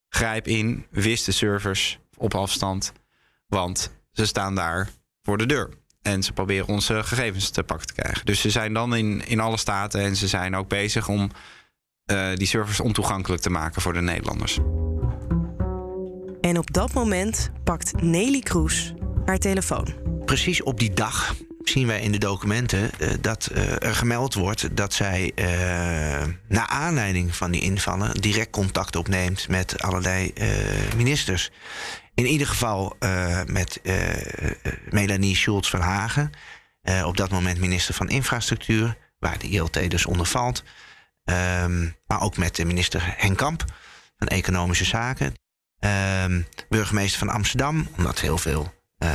grijp 0.09 0.49
in, 0.49 0.87
wist 0.91 1.27
de 1.27 1.33
servers 1.33 1.99
op 2.17 2.35
afstand, 2.35 2.93
want 3.47 3.93
ze 4.13 4.27
staan 4.27 4.55
daar 4.55 4.91
voor 5.23 5.39
de 5.39 5.47
deur. 5.47 5.69
En 6.03 6.23
ze 6.23 6.33
proberen 6.33 6.67
onze 6.67 7.05
gegevens 7.05 7.51
te 7.51 7.63
pakken 7.63 7.87
te 7.87 7.95
krijgen. 7.95 8.27
Dus 8.27 8.41
ze 8.41 8.51
zijn 8.51 8.73
dan 8.73 8.95
in, 8.97 9.27
in 9.27 9.41
alle 9.41 9.57
staten 9.57 10.01
en 10.01 10.17
ze 10.17 10.29
zijn 10.29 10.57
ook 10.57 10.69
bezig 10.69 11.09
om 11.09 11.31
uh, 12.11 12.35
die 12.35 12.47
servers 12.47 12.81
ontoegankelijk 12.81 13.43
te 13.43 13.51
maken 13.51 13.83
voor 13.83 13.93
de 13.93 14.01
Nederlanders. 14.01 14.59
En 16.45 16.59
op 16.59 16.73
dat 16.73 16.93
moment 16.93 17.51
pakt 17.63 18.03
Nelly 18.03 18.41
Kroes 18.41 18.93
haar 19.25 19.39
telefoon. 19.39 19.95
Precies 20.25 20.63
op 20.63 20.79
die 20.79 20.95
dag 20.95 21.35
zien 21.63 21.87
wij 21.87 22.01
in 22.01 22.13
de 22.13 22.19
documenten 22.19 22.91
uh, 22.99 23.11
dat 23.21 23.51
uh, 23.53 23.83
er 23.83 23.95
gemeld 23.95 24.35
wordt 24.35 24.77
dat 24.77 24.93
zij 24.93 25.33
uh, 25.35 25.47
naar 26.49 26.67
aanleiding 26.67 27.37
van 27.37 27.51
die 27.51 27.61
invallen 27.61 28.21
direct 28.21 28.51
contact 28.51 28.97
opneemt 28.97 29.49
met 29.49 29.83
allerlei 29.83 30.33
ministers. 30.97 31.51
In 32.15 32.27
ieder 32.27 32.47
geval 32.47 32.97
met 33.47 33.81
Melanie 34.91 35.37
Schultz 35.37 35.71
van 35.71 35.81
Hagen, 35.81 36.31
op 37.05 37.17
dat 37.17 37.31
moment 37.31 37.59
minister 37.61 37.95
van 37.95 38.09
Infrastructuur, 38.09 38.97
waar 39.19 39.39
de 39.39 39.49
ILT 39.49 39.91
dus 39.91 40.07
onder 40.07 40.27
valt. 40.27 40.63
Um, 41.25 41.97
maar 42.07 42.21
ook 42.21 42.37
met 42.37 42.57
de 42.57 42.65
minister 42.65 43.15
Henk 43.17 43.37
Kamp 43.37 43.65
van 44.17 44.29
Economische 44.29 44.85
Zaken. 44.85 45.35
Um, 45.81 46.47
burgemeester 46.69 47.19
van 47.19 47.29
Amsterdam, 47.29 47.89
omdat 47.97 48.21
heel 48.21 48.39
veel 48.39 48.75
uh, 48.99 49.11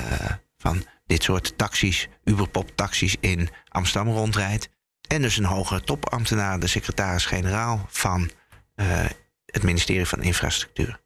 van 0.57 0.85
dit 1.05 1.23
soort 1.23 1.57
taxis, 1.57 2.07
Uberpop-taxis 2.23 3.15
in 3.19 3.49
Amsterdam 3.67 4.13
rondrijdt. 4.13 4.69
En 5.07 5.21
dus 5.21 5.37
een 5.37 5.45
hoge 5.45 5.81
topambtenaar, 5.81 6.59
de 6.59 6.67
secretaris-generaal 6.67 7.85
van 7.87 8.29
uh, 8.75 9.05
het 9.45 9.63
ministerie 9.63 10.05
van 10.05 10.21
Infrastructuur. 10.21 11.01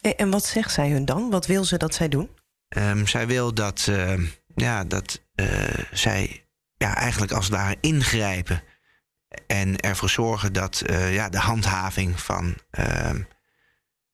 En 0.00 0.30
wat 0.30 0.44
zegt 0.44 0.72
zij 0.72 0.90
hun 0.90 1.04
dan? 1.04 1.30
Wat 1.30 1.46
wil 1.46 1.64
ze 1.64 1.76
dat 1.76 1.94
zij 1.94 2.08
doen? 2.08 2.30
Um, 2.68 3.06
zij 3.06 3.26
wil 3.26 3.54
dat, 3.54 3.86
uh, 3.90 4.20
ja, 4.54 4.84
dat 4.84 5.22
zij 5.90 6.44
ja, 6.76 6.94
eigenlijk 6.94 7.32
als 7.32 7.48
ware 7.48 7.76
ingrijpen 7.80 8.62
en 9.46 9.80
ervoor 9.80 10.10
zorgen 10.10 10.52
dat 10.52 10.82
ja, 10.88 11.28
de 11.28 11.38
handhaving 11.38 12.20
van 12.20 12.54
ehm, 12.70 13.22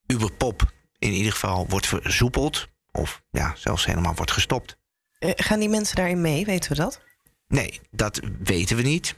Uberpop 0.07 0.75
in 0.99 1.12
ieder 1.12 1.33
geval 1.33 1.67
wordt 1.69 1.87
versoepeld. 1.87 2.69
Of 2.93 3.23
ja, 3.31 3.55
zelfs 3.57 3.85
helemaal 3.85 4.15
wordt 4.15 4.33
gestopt. 4.33 4.76
Uh, 5.21 5.31
gaan 5.35 5.59
die 5.59 5.69
mensen 5.69 5.97
daarin 5.97 6.21
mee? 6.21 6.45
Weten 6.45 6.71
we 6.71 6.76
dat? 6.76 7.00
Nee, 7.49 7.81
dat 7.91 8.21
weten 8.38 8.76
we 8.76 8.83
niet. 8.83 9.15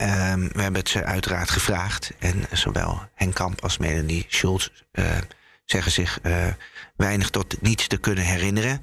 Um, 0.00 0.48
we 0.52 0.62
hebben 0.62 0.80
het 0.80 0.88
ze 0.88 1.04
uiteraard 1.04 1.50
gevraagd. 1.50 2.12
En 2.18 2.46
zowel 2.52 3.02
Henk 3.14 3.34
Kamp 3.34 3.62
als 3.62 3.78
Melanie 3.78 4.26
Schultz 4.28 4.68
uh, 4.92 5.18
zeggen 5.64 5.92
zich 5.92 6.18
uh, 6.22 6.46
weinig 6.96 7.30
tot 7.30 7.62
niets 7.62 7.86
te 7.86 7.96
kunnen 7.96 8.24
herinneren. 8.24 8.82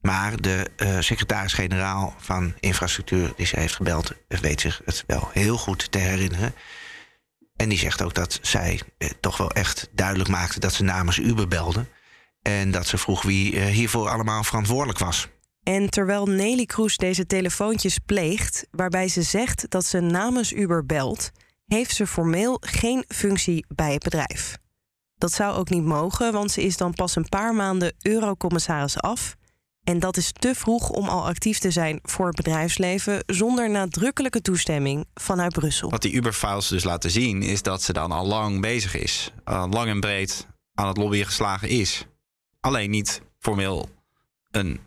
Maar 0.00 0.40
de 0.40 0.70
secretaris-generaal 1.00 2.14
van 2.18 2.54
infrastructuur 2.60 3.32
die 3.36 3.46
ze 3.46 3.58
heeft 3.58 3.74
gebeld, 3.74 4.12
weet 4.28 4.60
zich 4.60 4.80
het 4.84 5.04
wel 5.06 5.30
heel 5.32 5.56
goed 5.56 5.92
te 5.92 5.98
herinneren. 5.98 6.54
En 7.60 7.68
die 7.68 7.78
zegt 7.78 8.02
ook 8.02 8.14
dat 8.14 8.38
zij 8.42 8.80
toch 9.20 9.36
wel 9.36 9.50
echt 9.50 9.88
duidelijk 9.92 10.28
maakte 10.28 10.60
dat 10.60 10.72
ze 10.72 10.82
namens 10.82 11.18
Uber 11.18 11.48
belden. 11.48 11.88
En 12.42 12.70
dat 12.70 12.86
ze 12.86 12.98
vroeg 12.98 13.22
wie 13.22 13.52
uh, 13.52 13.64
hiervoor 13.64 14.08
allemaal 14.08 14.44
verantwoordelijk 14.44 14.98
was. 14.98 15.28
En 15.62 15.90
terwijl 15.90 16.26
Nelly 16.26 16.66
Kroes 16.66 16.96
deze 16.96 17.26
telefoontjes 17.26 17.98
pleegt, 17.98 18.66
waarbij 18.70 19.08
ze 19.08 19.22
zegt 19.22 19.70
dat 19.70 19.84
ze 19.84 20.00
namens 20.00 20.52
Uber 20.52 20.86
belt, 20.86 21.30
heeft 21.66 21.94
ze 21.94 22.06
formeel 22.06 22.56
geen 22.60 23.04
functie 23.08 23.64
bij 23.68 23.92
het 23.92 24.02
bedrijf. 24.02 24.56
Dat 25.14 25.32
zou 25.32 25.56
ook 25.56 25.68
niet 25.70 25.84
mogen, 25.84 26.32
want 26.32 26.50
ze 26.50 26.62
is 26.62 26.76
dan 26.76 26.94
pas 26.94 27.16
een 27.16 27.28
paar 27.28 27.54
maanden 27.54 27.94
eurocommissaris 28.02 29.00
af. 29.00 29.36
En 29.84 29.98
dat 29.98 30.16
is 30.16 30.32
te 30.32 30.54
vroeg 30.54 30.88
om 30.88 31.08
al 31.08 31.26
actief 31.26 31.58
te 31.58 31.70
zijn 31.70 31.98
voor 32.02 32.26
het 32.26 32.36
bedrijfsleven 32.36 33.22
zonder 33.26 33.70
nadrukkelijke 33.70 34.42
toestemming 34.42 35.06
vanuit 35.14 35.52
Brussel. 35.52 35.90
Wat 35.90 36.02
die 36.02 36.12
Uber-files 36.12 36.68
dus 36.68 36.84
laten 36.84 37.10
zien, 37.10 37.42
is 37.42 37.62
dat 37.62 37.82
ze 37.82 37.92
dan 37.92 38.12
al 38.12 38.26
lang 38.26 38.60
bezig 38.60 38.94
is. 38.94 39.32
Al 39.44 39.68
lang 39.68 39.88
en 39.88 40.00
breed 40.00 40.46
aan 40.74 40.88
het 40.88 40.96
lobbyen 40.96 41.26
geslagen 41.26 41.68
is 41.68 42.06
alleen 42.60 42.90
niet 42.90 43.22
formeel 43.38 43.88
een 44.50 44.80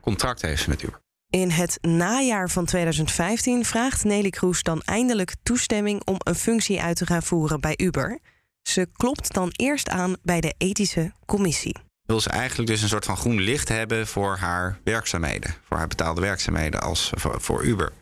contract 0.00 0.42
heeft 0.42 0.66
met 0.66 0.82
Uber. 0.82 1.00
In 1.30 1.50
het 1.50 1.78
najaar 1.80 2.50
van 2.50 2.64
2015 2.64 3.64
vraagt 3.64 4.04
Nelly 4.04 4.30
Kroes 4.30 4.62
dan 4.62 4.82
eindelijk 4.82 5.34
toestemming 5.42 6.04
om 6.04 6.16
een 6.18 6.34
functie 6.34 6.80
uit 6.80 6.96
te 6.96 7.06
gaan 7.06 7.22
voeren 7.22 7.60
bij 7.60 7.74
Uber. 7.76 8.18
Ze 8.62 8.88
klopt 8.92 9.34
dan 9.34 9.50
eerst 9.56 9.88
aan 9.88 10.16
bij 10.22 10.40
de 10.40 10.54
ethische 10.58 11.12
commissie. 11.26 11.76
Wil 12.10 12.20
ze 12.20 12.30
eigenlijk 12.30 12.70
dus 12.70 12.82
een 12.82 12.88
soort 12.88 13.04
van 13.04 13.16
groen 13.16 13.40
licht 13.40 13.68
hebben 13.68 14.06
voor 14.06 14.36
haar 14.36 14.78
werkzaamheden, 14.84 15.54
voor 15.62 15.76
haar 15.76 15.86
betaalde 15.86 16.20
werkzaamheden 16.20 16.80
als 16.80 17.10
voor, 17.14 17.64
Uber. 17.64 17.92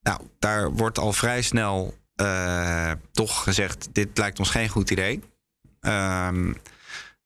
Nou, 0.00 0.20
daar 0.38 0.72
wordt 0.72 0.98
al 0.98 1.12
vrij 1.12 1.42
snel 1.42 1.94
uh, 2.16 2.92
toch 3.12 3.42
gezegd: 3.42 3.88
dit 3.92 4.18
lijkt 4.18 4.38
ons 4.38 4.50
geen 4.50 4.68
goed 4.68 4.90
idee. 4.90 5.14
Um, 5.80 6.56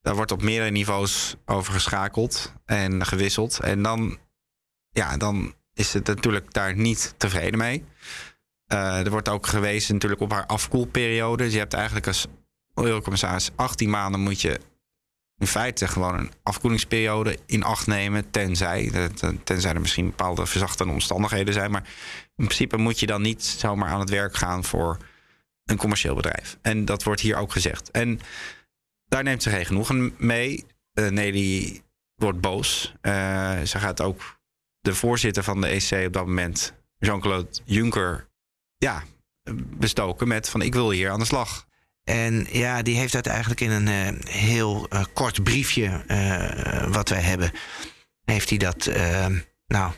daar 0.01 0.15
wordt 0.15 0.33
op 0.33 0.43
meerdere 0.43 0.71
niveaus 0.71 1.37
over 1.45 1.73
geschakeld 1.73 2.53
en 2.65 3.07
gewisseld. 3.07 3.61
En 3.61 3.83
dan, 3.83 4.19
ja, 4.91 5.17
dan 5.17 5.55
is 5.73 5.93
het 5.93 6.07
natuurlijk 6.07 6.53
daar 6.53 6.77
niet 6.77 7.15
tevreden 7.17 7.59
mee. 7.59 7.85
Uh, 8.73 9.05
er 9.05 9.11
wordt 9.11 9.29
ook 9.29 9.47
gewezen 9.47 9.95
natuurlijk 9.95 10.23
op 10.23 10.33
haar 10.33 10.47
afkoelperiode. 10.47 11.45
Dus 11.45 11.53
je 11.53 11.59
hebt 11.59 11.75
eigenlijk 11.75 12.07
als 12.07 12.27
eurocommissaris 12.75 13.51
18 13.57 13.91
maanden 13.91 14.21
moet 14.21 14.41
je 14.41 14.61
in 15.39 15.47
feite 15.47 15.89
gewoon 15.89 16.19
een 16.19 16.33
afkoelingsperiode 16.43 17.39
in 17.47 17.63
acht 17.63 17.87
nemen. 17.87 18.31
Tenzij, 18.31 19.11
tenzij 19.45 19.75
er 19.75 19.81
misschien 19.81 20.07
bepaalde 20.07 20.47
verzachtende 20.47 20.93
omstandigheden 20.93 21.55
zijn. 21.55 21.71
Maar 21.71 21.85
in 22.37 22.45
principe 22.45 22.77
moet 22.77 23.01
je 23.01 23.07
dan 23.07 23.23
niet 23.23 23.45
zomaar 23.45 23.89
aan 23.89 24.01
het 24.01 24.11
werk 24.11 24.37
gaan 24.37 24.65
voor 24.65 24.97
een 25.65 25.77
commercieel 25.77 26.15
bedrijf. 26.15 26.59
En 26.63 26.85
dat 26.85 27.03
wordt 27.03 27.21
hier 27.21 27.37
ook 27.37 27.53
gezegd. 27.53 27.91
En 27.91 28.21
daar 29.09 29.23
neemt 29.23 29.43
ze 29.43 29.51
geen 29.51 29.67
genoegen 29.67 30.15
mee. 30.19 30.65
Uh, 30.95 31.09
Nelly 31.09 31.83
wordt 32.15 32.41
boos. 32.41 32.95
Uh, 33.03 33.13
ze 33.61 33.79
gaat 33.79 34.03
ook 34.03 34.39
de 34.81 34.95
voorzitter 34.95 35.43
van 35.43 35.61
de 35.61 35.67
EC 35.67 36.07
op 36.07 36.13
dat 36.13 36.27
moment, 36.27 36.73
Jean-Claude 36.99 37.49
Juncker, 37.65 38.29
ja, 38.77 39.03
bestoken 39.55 40.29
met 40.29 40.49
van 40.49 40.63
ik 40.63 40.75
wil 40.75 40.91
hier 40.91 41.11
aan 41.11 41.19
de 41.19 41.25
slag. 41.25 41.67
En 42.07 42.47
ja, 42.51 42.83
die 42.83 42.97
heeft 42.97 43.13
dat 43.13 43.27
eigenlijk 43.27 43.61
in 43.61 43.71
een 43.71 44.15
uh, 44.15 44.21
heel 44.31 44.87
uh, 44.93 45.05
kort 45.13 45.43
briefje 45.43 46.05
uh, 46.09 46.93
wat 46.93 47.09
wij 47.09 47.21
hebben, 47.21 47.51
heeft 48.25 48.49
hij 48.49 48.59
dat 48.59 48.91
nou 49.67 49.93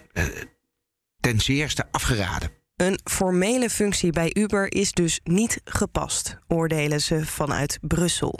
ten 1.21 1.41
zeerste 1.41 1.87
afgeraden. 1.91 2.51
Een 2.77 3.01
formele 3.05 3.71
functie 3.71 4.13
bij 4.13 4.31
Uber 4.35 4.73
is 4.73 4.93
dus 4.93 5.21
niet 5.25 5.61
gepast, 5.65 6.39
oordelen 6.47 7.01
ze 7.01 7.27
vanuit 7.27 7.79
Brussel. 7.81 8.39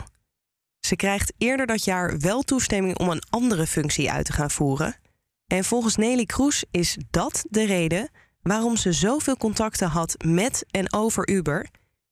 Ze 0.79 0.95
krijgt 0.95 1.33
eerder 1.37 1.65
dat 1.65 1.83
jaar 1.83 2.19
wel 2.19 2.41
toestemming 2.41 2.97
om 2.97 3.09
een 3.09 3.23
andere 3.29 3.67
functie 3.67 4.11
uit 4.11 4.25
te 4.25 4.33
gaan 4.33 4.51
voeren. 4.51 4.95
En 5.47 5.63
volgens 5.63 5.95
Nelly 5.95 6.25
Kroes 6.25 6.63
is 6.71 6.97
dat 7.09 7.45
de 7.49 7.65
reden 7.65 8.09
waarom 8.41 8.77
ze 8.77 8.93
zoveel 8.93 9.37
contacten 9.37 9.87
had 9.87 10.15
met 10.25 10.65
en 10.71 10.93
over 10.93 11.29
Uber 11.29 11.69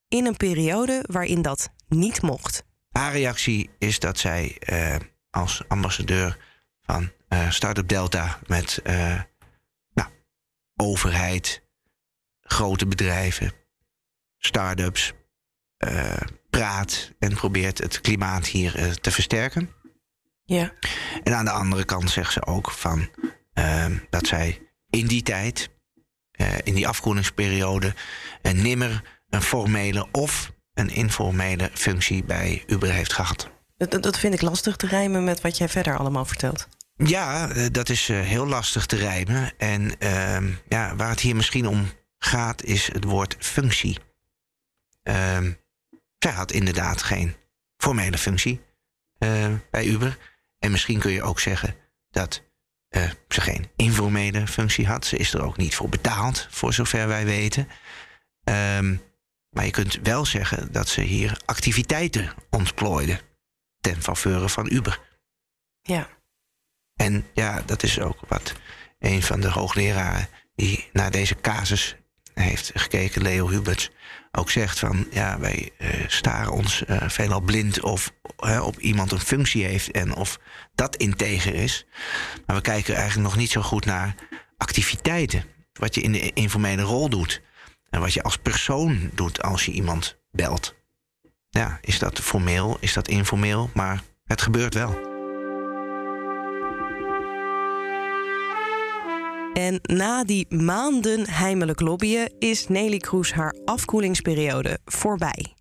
in 0.08 0.26
een 0.26 0.38
periode 0.38 1.04
waarin 1.08 1.42
dat 1.42 1.70
niet 1.88 2.22
mocht. 2.22 2.64
Haar 2.90 3.12
reactie 3.12 3.70
is 3.80 4.00
dat 4.00 4.18
zij 4.18 4.58
uh, 4.70 4.96
als 5.30 5.64
ambassadeur 5.68 6.38
van 6.82 7.12
uh, 7.30 7.50
Startup 7.52 7.88
Delta 7.88 8.40
met 8.46 8.80
uh, 8.84 9.22
nou, 9.94 10.10
overheid, 10.76 11.64
grote 12.42 12.88
bedrijven, 12.88 13.52
start-ups 14.38 15.14
praat 16.50 17.12
en 17.20 17.34
probeert 17.34 17.78
het 17.78 18.02
klimaat 18.02 18.48
hier 18.48 19.00
te 19.02 19.12
versterken. 19.12 19.70
Ja. 20.44 20.74
En 21.24 21.36
aan 21.36 21.46
de 21.46 21.52
andere 21.52 21.86
kant 21.86 22.10
zegt 22.10 22.34
ze 22.34 22.46
ook 22.46 22.72
van 22.72 23.10
dat 24.10 24.28
zij 24.28 24.62
in 24.90 25.08
die 25.08 25.22
tijd, 25.22 25.70
in 26.64 26.74
die 26.74 26.88
afkoelingsperiode, 26.88 27.94
nimmer 28.42 29.17
een 29.30 29.42
formele 29.42 30.08
of 30.12 30.52
een 30.74 30.90
informele 30.90 31.70
functie 31.74 32.24
bij 32.24 32.64
Uber 32.68 32.92
heeft 32.92 33.14
gehad. 33.14 33.50
Dat, 33.78 34.04
dat 34.04 34.20
vind 34.20 34.34
ik 34.34 34.42
lastig 34.42 34.76
te 34.76 34.88
rijmen 34.88 35.24
met 35.24 35.42
wat 35.42 35.58
jij 35.58 35.70
verder 35.70 35.98
allemaal 35.98 36.26
vertelt. 36.26 36.68
Ja, 36.98 37.50
eh, 37.50 37.66
dat 37.72 37.90
is 37.90 38.10
eh, 38.10 38.22
heel 38.22 38.48
lastig 38.48 38.86
te 38.86 38.96
rijmen. 38.96 39.52
En 39.58 39.92
uh, 40.00 40.38
ja, 40.68 40.96
waar 40.96 41.10
het 41.10 41.20
hier 41.20 41.36
misschien 41.36 41.68
om 41.68 41.90
gaat, 42.18 42.64
is 42.64 42.94
het 42.94 43.04
woord 43.04 43.36
functie. 43.40 44.00
Uh, 45.04 45.38
zij 46.20 46.32
had 46.32 46.52
inderdaad 46.52 47.04
geen 47.04 47.36
formele 47.78 48.18
functie 48.18 48.62
uh, 49.20 49.54
bij 49.72 49.86
Uber. 49.86 50.18
En 50.60 50.72
misschien 50.72 51.00
kun 51.00 51.12
je 51.12 51.24
ook 51.24 51.40
zeggen 51.40 51.76
dat 52.10 52.44
ze 53.28 53.42
geen 53.42 53.70
informele 53.76 54.48
functie 54.48 54.88
had. 54.88 55.06
Ze 55.06 55.18
is 55.18 55.34
er 55.34 55.44
ook 55.44 55.58
niet 55.58 55.76
voor 55.76 55.90
betaald, 55.90 56.48
voor 56.50 56.74
zover 56.74 57.08
wij 57.08 57.26
weten. 57.26 57.68
Maar 59.58 59.66
je 59.66 59.72
kunt 59.72 60.00
wel 60.04 60.26
zeggen 60.26 60.72
dat 60.72 60.90
ze 60.90 61.02
hier 61.02 61.42
activiteiten 61.46 62.34
ontplooiden 62.50 63.20
ten 63.80 64.02
faveur 64.02 64.50
van 64.50 64.72
Uber. 64.72 65.00
Ja. 65.82 66.10
En 66.96 67.26
ja, 67.34 67.62
dat 67.66 67.84
is 67.84 68.00
ook 68.00 68.20
wat 68.28 68.54
een 69.00 69.24
van 69.24 69.40
de 69.40 69.50
hoogleraren 69.50 70.28
die 70.56 70.90
naar 70.94 71.12
deze 71.12 71.36
casus 71.36 71.96
heeft 72.34 72.72
gekeken, 72.74 73.22
Leo 73.22 73.50
Huberts, 73.50 73.90
ook 74.32 74.50
zegt 74.50 74.80
van 74.80 75.08
ja, 75.12 75.40
wij 75.40 75.72
uh, 75.78 75.90
staren 76.08 76.52
ons 76.52 76.84
uh, 76.88 77.10
veelal 77.10 77.42
blind 77.42 77.82
of 77.82 78.14
uh, 78.46 78.66
op 78.66 78.80
iemand 78.80 79.12
een 79.12 79.20
functie 79.20 79.64
heeft 79.64 79.92
en 79.92 80.16
of 80.16 80.40
dat 80.76 80.96
integer 80.96 81.56
is. 81.56 81.86
Maar 82.46 82.56
we 82.56 82.62
kijken 82.62 82.96
eigenlijk 82.96 83.28
nog 83.28 83.38
niet 83.38 83.52
zo 83.52 83.62
goed 83.62 83.86
naar 83.86 84.16
activiteiten. 84.58 85.44
Wat 85.74 85.96
je 85.96 86.02
in 86.02 86.12
de 86.12 86.34
informele 86.34 86.82
rol 86.82 87.10
doet. 87.10 87.42
En 87.90 88.00
wat 88.00 88.14
je 88.14 88.24
als 88.24 88.38
persoon 88.38 89.10
doet 89.14 89.42
als 89.42 89.66
je 89.66 89.72
iemand 89.72 90.18
belt. 90.32 90.76
Ja, 91.50 91.78
is 91.82 92.00
dat 92.00 92.20
formeel, 92.20 92.78
is 92.80 92.94
dat 92.94 93.08
informeel, 93.08 93.70
maar 93.74 94.04
het 94.26 94.42
gebeurt 94.42 94.74
wel. 94.74 95.16
En 99.54 99.80
na 99.82 100.24
die 100.24 100.56
maanden 100.56 101.30
heimelijk 101.30 101.80
lobbyen 101.80 102.34
is 102.40 102.68
Nelly 102.68 102.98
Kroes 102.98 103.34
haar 103.34 103.56
afkoelingsperiode 103.66 104.80
voorbij. 104.86 105.56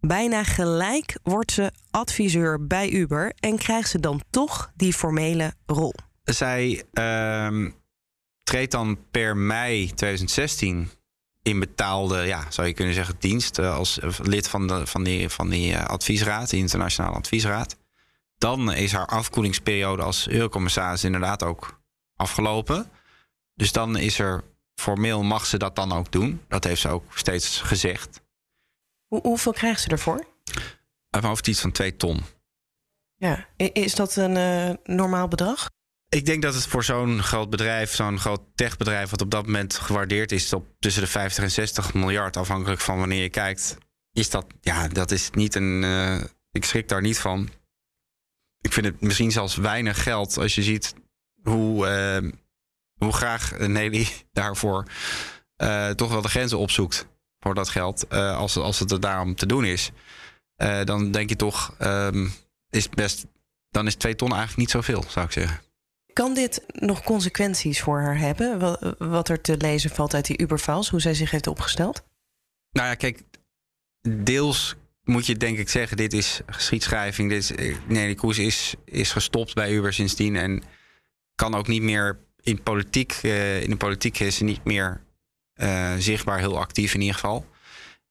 Bijna 0.00 0.44
gelijk 0.44 1.18
wordt 1.22 1.52
ze 1.52 1.72
adviseur 1.90 2.66
bij 2.66 2.90
Uber 2.90 3.32
en 3.40 3.58
krijgt 3.58 3.90
ze 3.90 4.00
dan 4.00 4.22
toch 4.30 4.70
die 4.74 4.92
formele 4.92 5.54
rol. 5.66 5.94
Zij 6.24 6.84
uh, 6.92 7.70
treedt 8.42 8.72
dan 8.72 8.98
per 9.10 9.36
mei 9.36 9.86
2016 9.86 10.90
in 11.48 11.58
betaalde, 11.58 12.22
ja, 12.22 12.50
zou 12.50 12.66
je 12.66 12.72
kunnen 12.72 12.94
zeggen, 12.94 13.14
dienst 13.18 13.58
eh, 13.58 13.76
als 13.76 13.98
lid 14.22 14.48
van, 14.48 14.66
de, 14.66 14.86
van 14.86 15.04
die, 15.04 15.28
van 15.28 15.48
die 15.48 15.72
uh, 15.72 15.84
adviesraad, 15.84 16.50
de 16.50 16.56
internationale 16.56 17.16
adviesraad. 17.16 17.76
Dan 18.38 18.72
is 18.72 18.92
haar 18.92 19.06
afkoelingsperiode 19.06 20.02
als 20.02 20.28
eurocommissaris 20.28 21.04
inderdaad 21.04 21.42
ook 21.42 21.80
afgelopen. 22.16 22.90
Dus 23.54 23.72
dan 23.72 23.96
is 23.96 24.18
er 24.18 24.44
formeel 24.74 25.22
mag 25.22 25.46
ze 25.46 25.58
dat 25.58 25.76
dan 25.76 25.92
ook 25.92 26.12
doen. 26.12 26.40
Dat 26.48 26.64
heeft 26.64 26.80
ze 26.80 26.88
ook 26.88 27.18
steeds 27.18 27.60
gezegd. 27.60 28.22
Hoe, 29.06 29.20
hoeveel 29.22 29.52
krijgt 29.52 29.80
ze 29.80 29.88
ervoor? 29.88 30.26
Een 31.10 31.24
hoofd 31.24 31.46
iets 31.46 31.60
van 31.60 31.72
twee 31.72 31.96
ton. 31.96 32.20
Ja, 33.16 33.46
is 33.56 33.94
dat 33.94 34.16
een 34.16 34.36
uh, 34.36 34.96
normaal 34.96 35.28
bedrag? 35.28 35.68
Ik 36.08 36.26
denk 36.26 36.42
dat 36.42 36.54
het 36.54 36.66
voor 36.66 36.84
zo'n 36.84 37.22
groot 37.22 37.50
bedrijf, 37.50 37.94
zo'n 37.94 38.18
groot 38.18 38.42
techbedrijf, 38.54 39.10
wat 39.10 39.20
op 39.20 39.30
dat 39.30 39.44
moment 39.44 39.74
gewaardeerd 39.74 40.32
is 40.32 40.52
op 40.52 40.66
tussen 40.78 41.02
de 41.02 41.08
50 41.08 41.44
en 41.44 41.50
60 41.50 41.94
miljard, 41.94 42.36
afhankelijk 42.36 42.80
van 42.80 42.98
wanneer 42.98 43.22
je 43.22 43.28
kijkt, 43.28 43.78
is 44.12 44.30
dat, 44.30 44.46
ja, 44.60 44.88
dat 44.88 45.10
is 45.10 45.30
niet 45.30 45.54
een. 45.54 45.82
Uh, 45.82 46.24
ik 46.50 46.64
schrik 46.64 46.88
daar 46.88 47.00
niet 47.00 47.18
van. 47.18 47.48
Ik 48.60 48.72
vind 48.72 48.86
het 48.86 49.00
misschien 49.00 49.30
zelfs 49.30 49.56
weinig 49.56 50.02
geld 50.02 50.38
als 50.38 50.54
je 50.54 50.62
ziet 50.62 50.94
hoe, 51.42 51.86
uh, 52.22 52.30
hoe 52.98 53.12
graag 53.12 53.58
Nelly 53.58 54.08
daarvoor 54.32 54.86
uh, 55.62 55.90
toch 55.90 56.10
wel 56.10 56.22
de 56.22 56.28
grenzen 56.28 56.58
opzoekt 56.58 57.06
voor 57.40 57.54
dat 57.54 57.68
geld, 57.68 58.10
als, 58.10 58.56
als 58.56 58.78
het 58.78 58.90
er 58.90 59.00
daarom 59.00 59.34
te 59.34 59.46
doen 59.46 59.64
is. 59.64 59.90
dan 60.84 61.10
denk 61.10 61.28
je 61.28 61.36
toch, 61.36 61.74
um, 61.80 62.32
is 62.70 62.88
best, 62.88 63.26
dan 63.70 63.86
is 63.86 63.94
twee 63.94 64.14
ton 64.14 64.28
eigenlijk 64.28 64.58
niet 64.58 64.70
zoveel, 64.70 65.04
zou 65.08 65.26
ik 65.26 65.32
zeggen. 65.32 65.67
Kan 66.18 66.34
dit 66.34 66.62
nog 66.72 67.02
consequenties 67.02 67.80
voor 67.80 68.00
haar 68.00 68.18
hebben? 68.18 68.78
Wat 69.10 69.28
er 69.28 69.40
te 69.40 69.56
lezen 69.56 69.90
valt 69.90 70.14
uit 70.14 70.26
die 70.26 70.40
Uberfiles, 70.40 70.88
hoe 70.88 71.00
zij 71.00 71.14
zich 71.14 71.30
heeft 71.30 71.46
opgesteld? 71.46 72.04
Nou 72.70 72.88
ja, 72.88 72.94
kijk, 72.94 73.22
deels 74.00 74.74
moet 75.04 75.26
je 75.26 75.36
denk 75.36 75.58
ik 75.58 75.68
zeggen, 75.68 75.96
dit 75.96 76.12
is 76.12 76.40
geschiedschrijving. 76.46 77.30
Dit 77.30 77.38
is, 77.38 77.52
eh, 77.52 77.76
Nelly 77.88 78.14
Kroes 78.14 78.38
is, 78.38 78.74
is 78.84 79.12
gestopt 79.12 79.54
bij 79.54 79.72
Uber 79.72 79.92
sindsdien 79.92 80.36
en 80.36 80.62
kan 81.34 81.54
ook 81.54 81.66
niet 81.66 81.82
meer 81.82 82.18
in 82.40 82.62
politiek, 82.62 83.20
uh, 83.22 83.62
in 83.62 83.70
de 83.70 83.76
politiek 83.76 84.18
is 84.18 84.36
ze 84.36 84.44
niet 84.44 84.64
meer 84.64 85.04
uh, 85.54 85.94
zichtbaar 85.98 86.38
heel 86.38 86.58
actief 86.58 86.94
in 86.94 87.00
ieder 87.00 87.14
geval. 87.14 87.46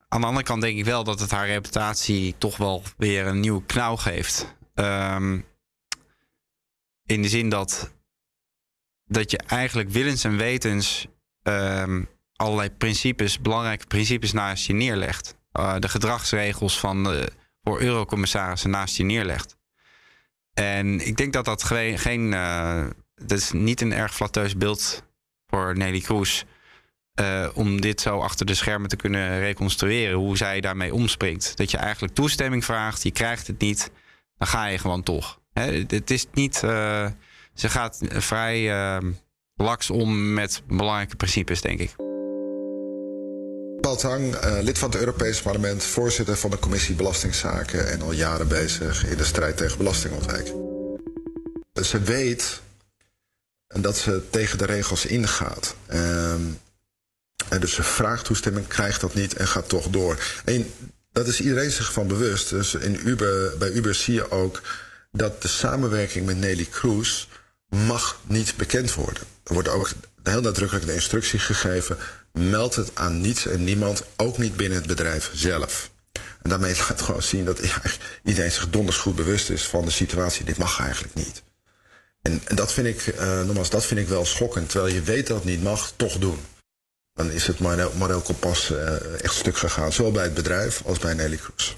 Aan 0.08 0.22
de 0.22 0.28
andere 0.28 0.46
kant 0.46 0.62
denk 0.62 0.78
ik 0.78 0.86
wel 0.86 1.04
dat 1.04 1.20
het 1.20 1.32
haar 1.32 1.48
reputatie 1.48 2.36
toch 2.38 2.58
wel 2.58 2.84
weer 2.98 3.26
een 3.26 3.39
nieuwe 3.39 3.65
knauw 3.65 3.96
geeft. 3.96 4.56
Um, 4.76 5.46
in 7.08 7.22
de 7.22 7.30
zin 7.30 7.50
dat 7.50 7.96
dat 9.08 9.32
je 9.32 9.38
eigenlijk 9.38 9.89
willens 9.89 10.24
en 10.24 10.38
wetens 10.38 11.08
um, 11.43 12.08
allerlei 12.36 12.70
principes, 12.70 13.39
belangrijke 13.39 13.88
principes 13.88 14.32
naast 14.32 14.65
je 14.65 14.74
neerlegt. 14.74 15.36
Uh, 15.54 15.76
de 15.80 15.89
gedragsregels 15.89 16.80
van 16.80 17.04
de, 17.04 17.32
voor 17.63 17.82
eurocommissarissen 17.82 18.70
naast 18.70 18.98
je 18.98 19.04
neerlegt. 19.04 19.58
En 20.54 21.08
ik 21.08 21.17
denk 21.17 21.34
dat 21.34 21.46
dat 21.46 21.63
geen. 21.63 22.00
geen 22.00 22.32
uh, 22.32 22.86
dat 23.15 23.38
is 23.38 23.52
niet 23.52 23.82
een 23.82 23.93
erg 23.93 24.15
flatteus 24.15 24.58
beeld 24.58 25.04
voor 25.48 25.78
Nelly 25.78 26.02
Kroes. 26.02 26.46
Uh, 27.22 27.48
om 27.54 27.82
dit 27.82 28.02
zo 28.02 28.20
achter 28.20 28.46
de 28.46 28.54
schermen 28.54 28.89
te 28.89 28.96
kunnen 28.96 29.39
reconstrueren. 29.39 30.17
Hoe 30.17 30.38
zij 30.38 30.62
daarmee 30.62 30.93
omspringt. 30.93 31.58
Dat 31.58 31.72
je 31.72 31.78
eigenlijk 31.78 32.13
toestemming 32.13 32.65
vraagt, 32.65 33.04
je 33.04 33.12
krijgt 33.12 33.48
het 33.48 33.60
niet. 33.60 33.91
Dan 34.38 34.48
ga 34.48 34.65
je 34.65 34.78
gewoon 34.78 35.04
toch. 35.04 35.39
Hè, 35.54 35.86
het 35.88 36.12
is 36.12 36.26
niet 36.34 36.63
ze 37.58 37.70
gaat 37.70 37.98
vrij 38.02 38.62
uh, 38.62 39.12
laks 39.56 39.89
om 39.89 40.34
met 40.34 40.62
belangrijke 40.67 41.15
principes, 41.15 41.62
denk 41.62 41.80
ik. 41.80 41.96
Paul 43.82 43.96
Tang, 43.96 44.46
uh, 44.46 44.58
lid 44.62 44.78
van 44.78 44.89
het 44.89 45.00
Europese 45.00 45.41
parlement, 45.41 45.84
voorzitter 45.84 46.38
van 46.38 46.50
de 46.50 46.60
commissie 46.60 46.96
Belastingzaken 46.96 47.91
en 47.91 48.02
al 48.02 48.12
jaren 48.12 48.48
bezig 48.48 49.06
in 49.06 49.17
de 49.17 49.24
strijd 49.24 49.58
tegen 49.58 49.78
belastingontwijking. 49.78 50.56
Ze 51.84 52.02
weet 52.02 52.62
dat 53.67 53.98
ze 53.98 54.24
tegen 54.30 54.58
de 54.58 54.65
regels 54.65 55.06
ingaat. 55.06 55.76
Uh, 55.93 56.32
en 57.50 57.60
dus 57.60 57.74
ze 57.74 57.84
vraagt 57.84 58.26
toestemming, 58.26 58.67
krijgt 58.67 59.02
dat 59.02 59.13
niet 59.13 59.34
en 59.34 59.48
gaat 59.48 59.70
toch 59.70 59.88
door. 59.88 60.20
En 60.46 60.74
dat 61.12 61.28
is 61.28 61.41
iedereen 61.41 61.72
zich 61.72 61.93
van 61.93 62.08
bewust. 62.08 62.50
Dus 62.50 62.76
in 62.76 63.08
Uber, 63.08 63.58
bij 63.58 63.72
Uber 63.72 63.96
zie 63.96 64.13
je 64.13 64.32
ook 64.32 64.62
dat 65.12 65.41
de 65.41 65.48
samenwerking 65.48 66.26
met 66.26 66.38
Nelly 66.38 66.65
Kroes 66.65 67.28
mag 67.69 68.21
niet 68.25 68.56
bekend 68.56 68.93
worden. 68.93 69.23
Er 69.43 69.53
wordt 69.53 69.69
ook 69.69 69.91
heel 70.23 70.41
nadrukkelijk 70.41 70.86
de 70.86 70.93
instructie 70.93 71.39
gegeven: 71.39 71.97
meld 72.32 72.75
het 72.75 72.91
aan 72.93 73.21
niets 73.21 73.47
en 73.47 73.63
niemand, 73.63 74.03
ook 74.15 74.38
niet 74.38 74.58
binnen 74.58 74.77
het 74.77 74.88
bedrijf 74.88 75.32
zelf. 75.34 75.91
En 76.41 76.49
daarmee 76.49 76.75
laat 76.89 77.01
gewoon 77.01 77.23
zien 77.23 77.45
dat 77.45 77.60
iedereen 78.23 78.51
zich 78.51 78.69
donders 78.69 78.97
goed 78.97 79.15
bewust 79.15 79.49
is 79.49 79.63
van 79.63 79.86
de 79.86 79.91
situatie. 79.91 80.45
Dit 80.45 80.58
mag 80.58 80.80
eigenlijk 80.80 81.13
niet. 81.13 81.43
En, 82.21 82.41
dat 82.56 82.73
vind 82.73 82.88
ik, 82.88 83.15
uh, 83.19 83.41
nogmaals, 83.43 83.69
dat 83.69 83.86
vind 83.86 83.99
ik 83.99 84.08
wel 84.08 84.25
schokkend. 84.25 84.69
Terwijl 84.69 84.93
je 84.93 85.01
weet 85.01 85.27
dat 85.27 85.38
het 85.38 85.45
niet 85.45 85.63
mag, 85.63 85.93
toch 85.95 86.17
doen. 86.17 86.39
Dan 87.13 87.32
is 87.32 87.47
het 87.47 87.60
moreel 87.60 88.21
kompas 88.21 88.71
uh, 88.71 89.23
echt 89.23 89.34
stuk 89.34 89.58
gegaan. 89.58 89.93
Zowel 89.93 90.12
bij 90.12 90.23
het 90.23 90.34
bedrijf 90.34 90.82
als 90.86 90.99
bij 90.99 91.13
Nelly 91.13 91.36
Kroes. 91.36 91.77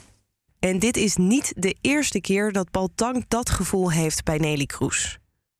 En 0.59 0.79
dit 0.79 0.97
is 0.97 1.15
niet 1.15 1.53
de 1.55 1.75
eerste 1.81 2.21
keer 2.21 2.51
dat 2.51 2.71
Paul 2.71 2.89
Tang 2.95 3.25
dat 3.27 3.49
gevoel 3.49 3.91
heeft 3.91 4.23
bij 4.23 4.37
Nelly 4.37 4.65
Kroes. 4.65 5.19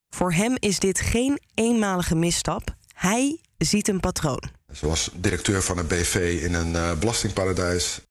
Voor 0.10 0.34
hem 0.34 0.56
is 0.60 0.80
dit 0.80 1.00
geen 1.00 1.42
eenmalige 1.54 2.16
misstap. 2.16 2.76
Hij 2.94 3.42
ziet 3.58 3.88
een 3.88 4.00
patroon. 4.00 4.44
Was 4.80 5.10
directeur 5.14 5.62
van 5.64 5.78
een 5.78 5.88
BV 5.88 6.40
in 6.42 6.54
een 6.54 7.00
belastingparadijs. 7.00 8.02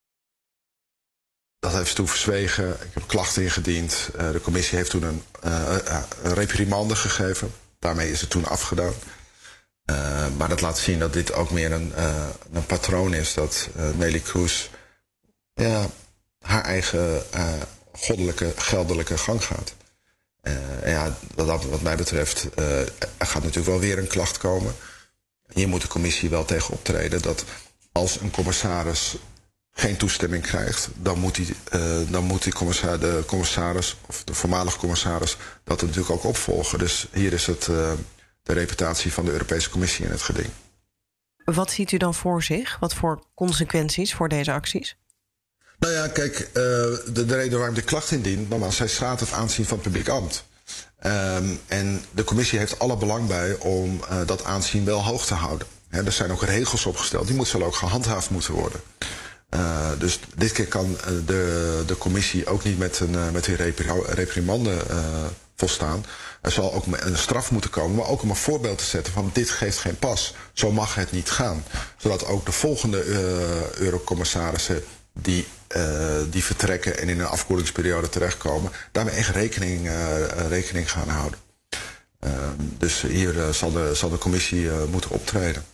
Dat 1.59 1.73
heeft 1.73 1.89
ze 1.89 1.95
toen 1.95 2.09
verzwegen. 2.09 2.71
Ik 2.71 2.95
heb 2.95 3.07
klachten 3.07 3.43
ingediend. 3.43 4.11
de 4.17 4.41
commissie 4.43 4.79
heeft 4.79 4.91
toen 4.91 5.03
een, 5.03 5.23
een 6.23 6.35
reprimande 6.35 6.97
gegeven. 6.97 7.53
Daarmee 7.79 8.11
is 8.11 8.21
het 8.21 8.31
toen 8.31 8.45
afgedaan. 8.45 8.95
maar 10.37 10.49
dat 10.49 10.61
laat 10.61 10.79
zien 10.79 10.99
dat 10.99 11.13
dit 11.13 11.33
ook 11.33 11.51
meer 11.51 11.73
een, 11.73 11.93
een 12.53 12.67
patroon 12.67 13.15
is. 13.15 13.35
Dat 13.35 13.69
Nelly 13.97 14.21
Kroes 14.21 14.71
ja, 15.55 15.87
haar 16.41 16.65
eigen 16.65 17.23
goddelijke, 17.93 18.53
geldelijke 18.57 19.19
gang 19.19 19.45
gaat. 19.45 19.75
Uh, 20.49 20.91
ja, 20.91 21.17
wat, 21.35 21.65
wat 21.65 21.83
mij 21.83 21.97
betreft, 21.97 22.49
uh, 22.59 22.81
er 22.81 23.27
gaat 23.27 23.43
natuurlijk 23.43 23.67
wel 23.67 23.79
weer 23.79 23.99
een 23.99 24.07
klacht 24.07 24.39
komen. 24.39 24.75
Hier 25.53 25.69
moet 25.69 25.81
de 25.81 25.89
commissie 25.89 26.31
wel 26.31 26.45
tegen 26.45 26.75
optreden 26.75 27.23
dat 27.23 27.45
als 27.93 28.21
een 28.21 28.31
commissaris 28.31 29.17
geen 29.71 29.97
toestemming 29.97 30.43
krijgt, 30.43 30.89
dan 30.95 31.19
moet, 31.19 31.35
die, 31.35 31.55
uh, 31.75 31.99
dan 32.11 32.25
moet 32.25 32.43
die 32.43 32.53
commissaris, 32.53 33.01
de 33.01 33.23
commissaris, 33.27 33.97
of 34.07 34.25
de 34.25 34.35
voormalige 34.35 34.79
commissaris, 34.79 35.37
dat 35.65 35.83
natuurlijk 35.83 36.11
ook 36.11 36.25
opvolgen. 36.25 36.79
Dus 36.79 37.09
hier 37.13 37.33
is 37.33 37.47
het 37.47 37.65
de 38.43 38.53
reputatie 38.53 39.13
van 39.13 39.25
de 39.25 39.31
Europese 39.31 39.71
Commissie 39.71 40.05
in 40.05 40.11
het 40.11 40.23
geding. 40.23 40.49
Wat 41.45 41.71
ziet 41.71 41.93
u 41.93 41.97
dan 41.97 42.15
voor 42.15 42.43
zich? 42.43 42.79
Wat 42.79 42.95
voor 42.95 43.23
consequenties 43.35 44.15
voor 44.15 44.29
deze 44.29 44.53
acties? 44.53 44.97
Nou 45.79 45.93
ja, 45.93 46.09
kijk, 46.09 46.39
uh, 46.39 46.45
de, 46.55 47.25
de, 47.27 47.37
reden 47.37 47.59
waarom 47.59 47.75
de 47.75 47.83
klacht 47.83 48.11
indient, 48.11 48.49
nogmaals, 48.49 48.77
zij 48.77 48.89
schaadt 48.89 49.21
het 49.21 49.33
aanzien 49.33 49.65
van 49.65 49.79
het 49.79 49.87
publiek 49.87 50.09
ambt. 50.09 50.45
Um, 51.07 51.61
en 51.67 52.05
de 52.11 52.25
commissie 52.25 52.59
heeft 52.59 52.79
alle 52.79 52.97
belang 52.97 53.27
bij 53.27 53.57
om 53.59 54.01
uh, 54.11 54.21
dat 54.27 54.45
aanzien 54.45 54.85
wel 54.85 55.05
hoog 55.05 55.27
te 55.27 55.35
houden. 55.35 55.67
Er 55.91 56.13
zijn 56.13 56.33
ook 56.33 56.43
regels 56.43 56.87
opgesteld, 56.87 57.27
die 57.27 57.37
moeten, 57.37 57.63
ook 57.63 57.75
gehandhaafd 57.75 58.31
moeten 58.31 58.55
worden. 58.55 58.81
Uh, 59.55 59.91
dus 59.99 60.21
dit 60.37 60.53
keer 60.53 60.67
kan 60.67 60.97
de, 61.27 61.83
de 61.87 61.99
commissie 61.99 62.47
ook 62.47 62.65
niet 62.65 62.79
met 62.79 63.01
een, 63.01 63.33
met 63.33 63.47
een 63.47 63.57
reprimande 64.07 64.77
volstaan. 65.57 66.05
Er 66.43 66.51
zal 66.51 66.75
ook 66.75 66.85
een 66.87 67.19
straf 67.19 67.51
moeten 67.51 67.71
komen, 67.71 67.97
maar 67.97 68.09
ook 68.09 68.23
om 68.23 68.31
een 68.31 68.37
voorbeeld 68.37 68.79
te 68.79 68.85
zetten 68.85 69.13
van 69.13 69.31
dit 69.33 69.51
geeft 69.51 69.79
geen 69.79 69.97
pas. 69.97 70.35
Zo 70.53 70.73
mag 70.73 70.95
het 70.95 71.13
niet 71.13 71.31
gaan. 71.31 71.65
Zodat 71.97 72.27
ook 72.27 72.47
de 72.47 72.53
volgende 72.53 73.05
eurocommissarissen 73.79 74.85
die, 75.13 75.47
die 76.31 76.45
vertrekken 76.45 76.99
en 76.99 77.09
in 77.09 77.21
een 77.21 77.27
afkoelingsperiode 77.27 78.09
terechtkomen, 78.09 78.73
daarmee 78.93 79.15
echt 79.15 79.35
rekening, 79.35 79.87
uh, 79.87 80.49
rekening 80.49 80.91
gaan 80.91 81.09
houden. 81.09 81.39
Uh, 82.27 82.31
dus 82.59 83.03
hier 83.03 83.35
zal, 83.53 83.73
de, 83.73 83.91
zal 83.95 84.11
de 84.11 84.19
commissie 84.19 84.71
moeten 84.91 85.11
optreden. 85.11 85.65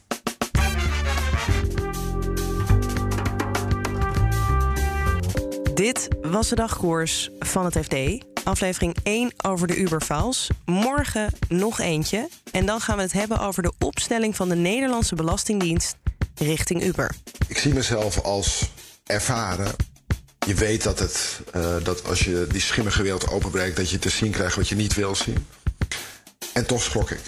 Dit 5.74 6.08
was 6.22 6.48
de 6.48 6.54
dagkoers 6.54 7.30
van 7.38 7.64
het 7.64 7.78
FD. 7.78 8.24
Aflevering 8.44 8.96
1 9.02 9.32
over 9.46 9.66
de 9.66 9.76
Uberfiles. 9.76 10.50
Morgen 10.64 11.32
nog 11.48 11.80
eentje. 11.80 12.28
En 12.50 12.66
dan 12.66 12.80
gaan 12.80 12.96
we 12.96 13.02
het 13.02 13.12
hebben 13.12 13.38
over 13.38 13.62
de 13.62 13.72
opstelling 13.78 14.36
van 14.36 14.48
de 14.48 14.54
Nederlandse 14.54 15.14
Belastingdienst 15.14 15.96
richting 16.34 16.82
Uber. 16.84 17.14
Ik 17.48 17.58
zie 17.58 17.74
mezelf 17.74 18.20
als 18.20 18.70
ervaren. 19.04 19.74
Je 20.46 20.54
weet 20.54 20.82
dat, 20.82 20.98
het, 20.98 21.40
uh, 21.56 21.76
dat 21.82 22.04
als 22.04 22.20
je 22.20 22.46
die 22.48 22.60
schimmige 22.60 23.02
wereld 23.02 23.28
openbreekt, 23.28 23.76
dat 23.76 23.90
je 23.90 23.98
te 23.98 24.08
zien 24.08 24.30
krijgt 24.30 24.56
wat 24.56 24.68
je 24.68 24.74
niet 24.74 24.94
wil 24.94 25.14
zien. 25.14 25.46
En 26.52 26.66
toch 26.66 26.82
schrok 26.82 27.10
ik. 27.10 27.20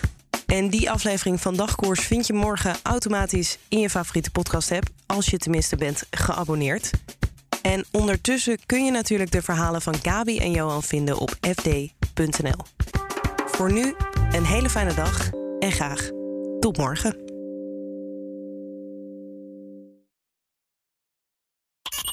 En 0.46 0.68
die 0.70 0.90
aflevering 0.90 1.40
van 1.40 1.56
Dagkoers 1.56 2.00
vind 2.00 2.26
je 2.26 2.32
morgen 2.32 2.76
automatisch 2.82 3.58
in 3.68 3.78
je 3.78 3.90
favoriete 3.90 4.30
podcast-app. 4.30 4.88
Als 5.06 5.26
je 5.26 5.36
tenminste 5.36 5.76
bent 5.76 6.02
geabonneerd. 6.10 6.90
En 7.62 7.84
ondertussen 7.90 8.58
kun 8.66 8.84
je 8.84 8.90
natuurlijk 8.90 9.30
de 9.30 9.42
verhalen 9.42 9.82
van 9.82 9.94
Gabi 10.02 10.38
en 10.38 10.50
Johan 10.50 10.82
vinden 10.82 11.18
op 11.18 11.36
fd.nl. 11.40 12.64
Voor 13.46 13.72
nu 13.72 13.94
een 14.32 14.44
hele 14.44 14.70
fijne 14.70 14.94
dag 14.94 15.30
en 15.58 15.72
graag 15.72 16.10
tot 16.60 16.76
morgen. 16.76 17.25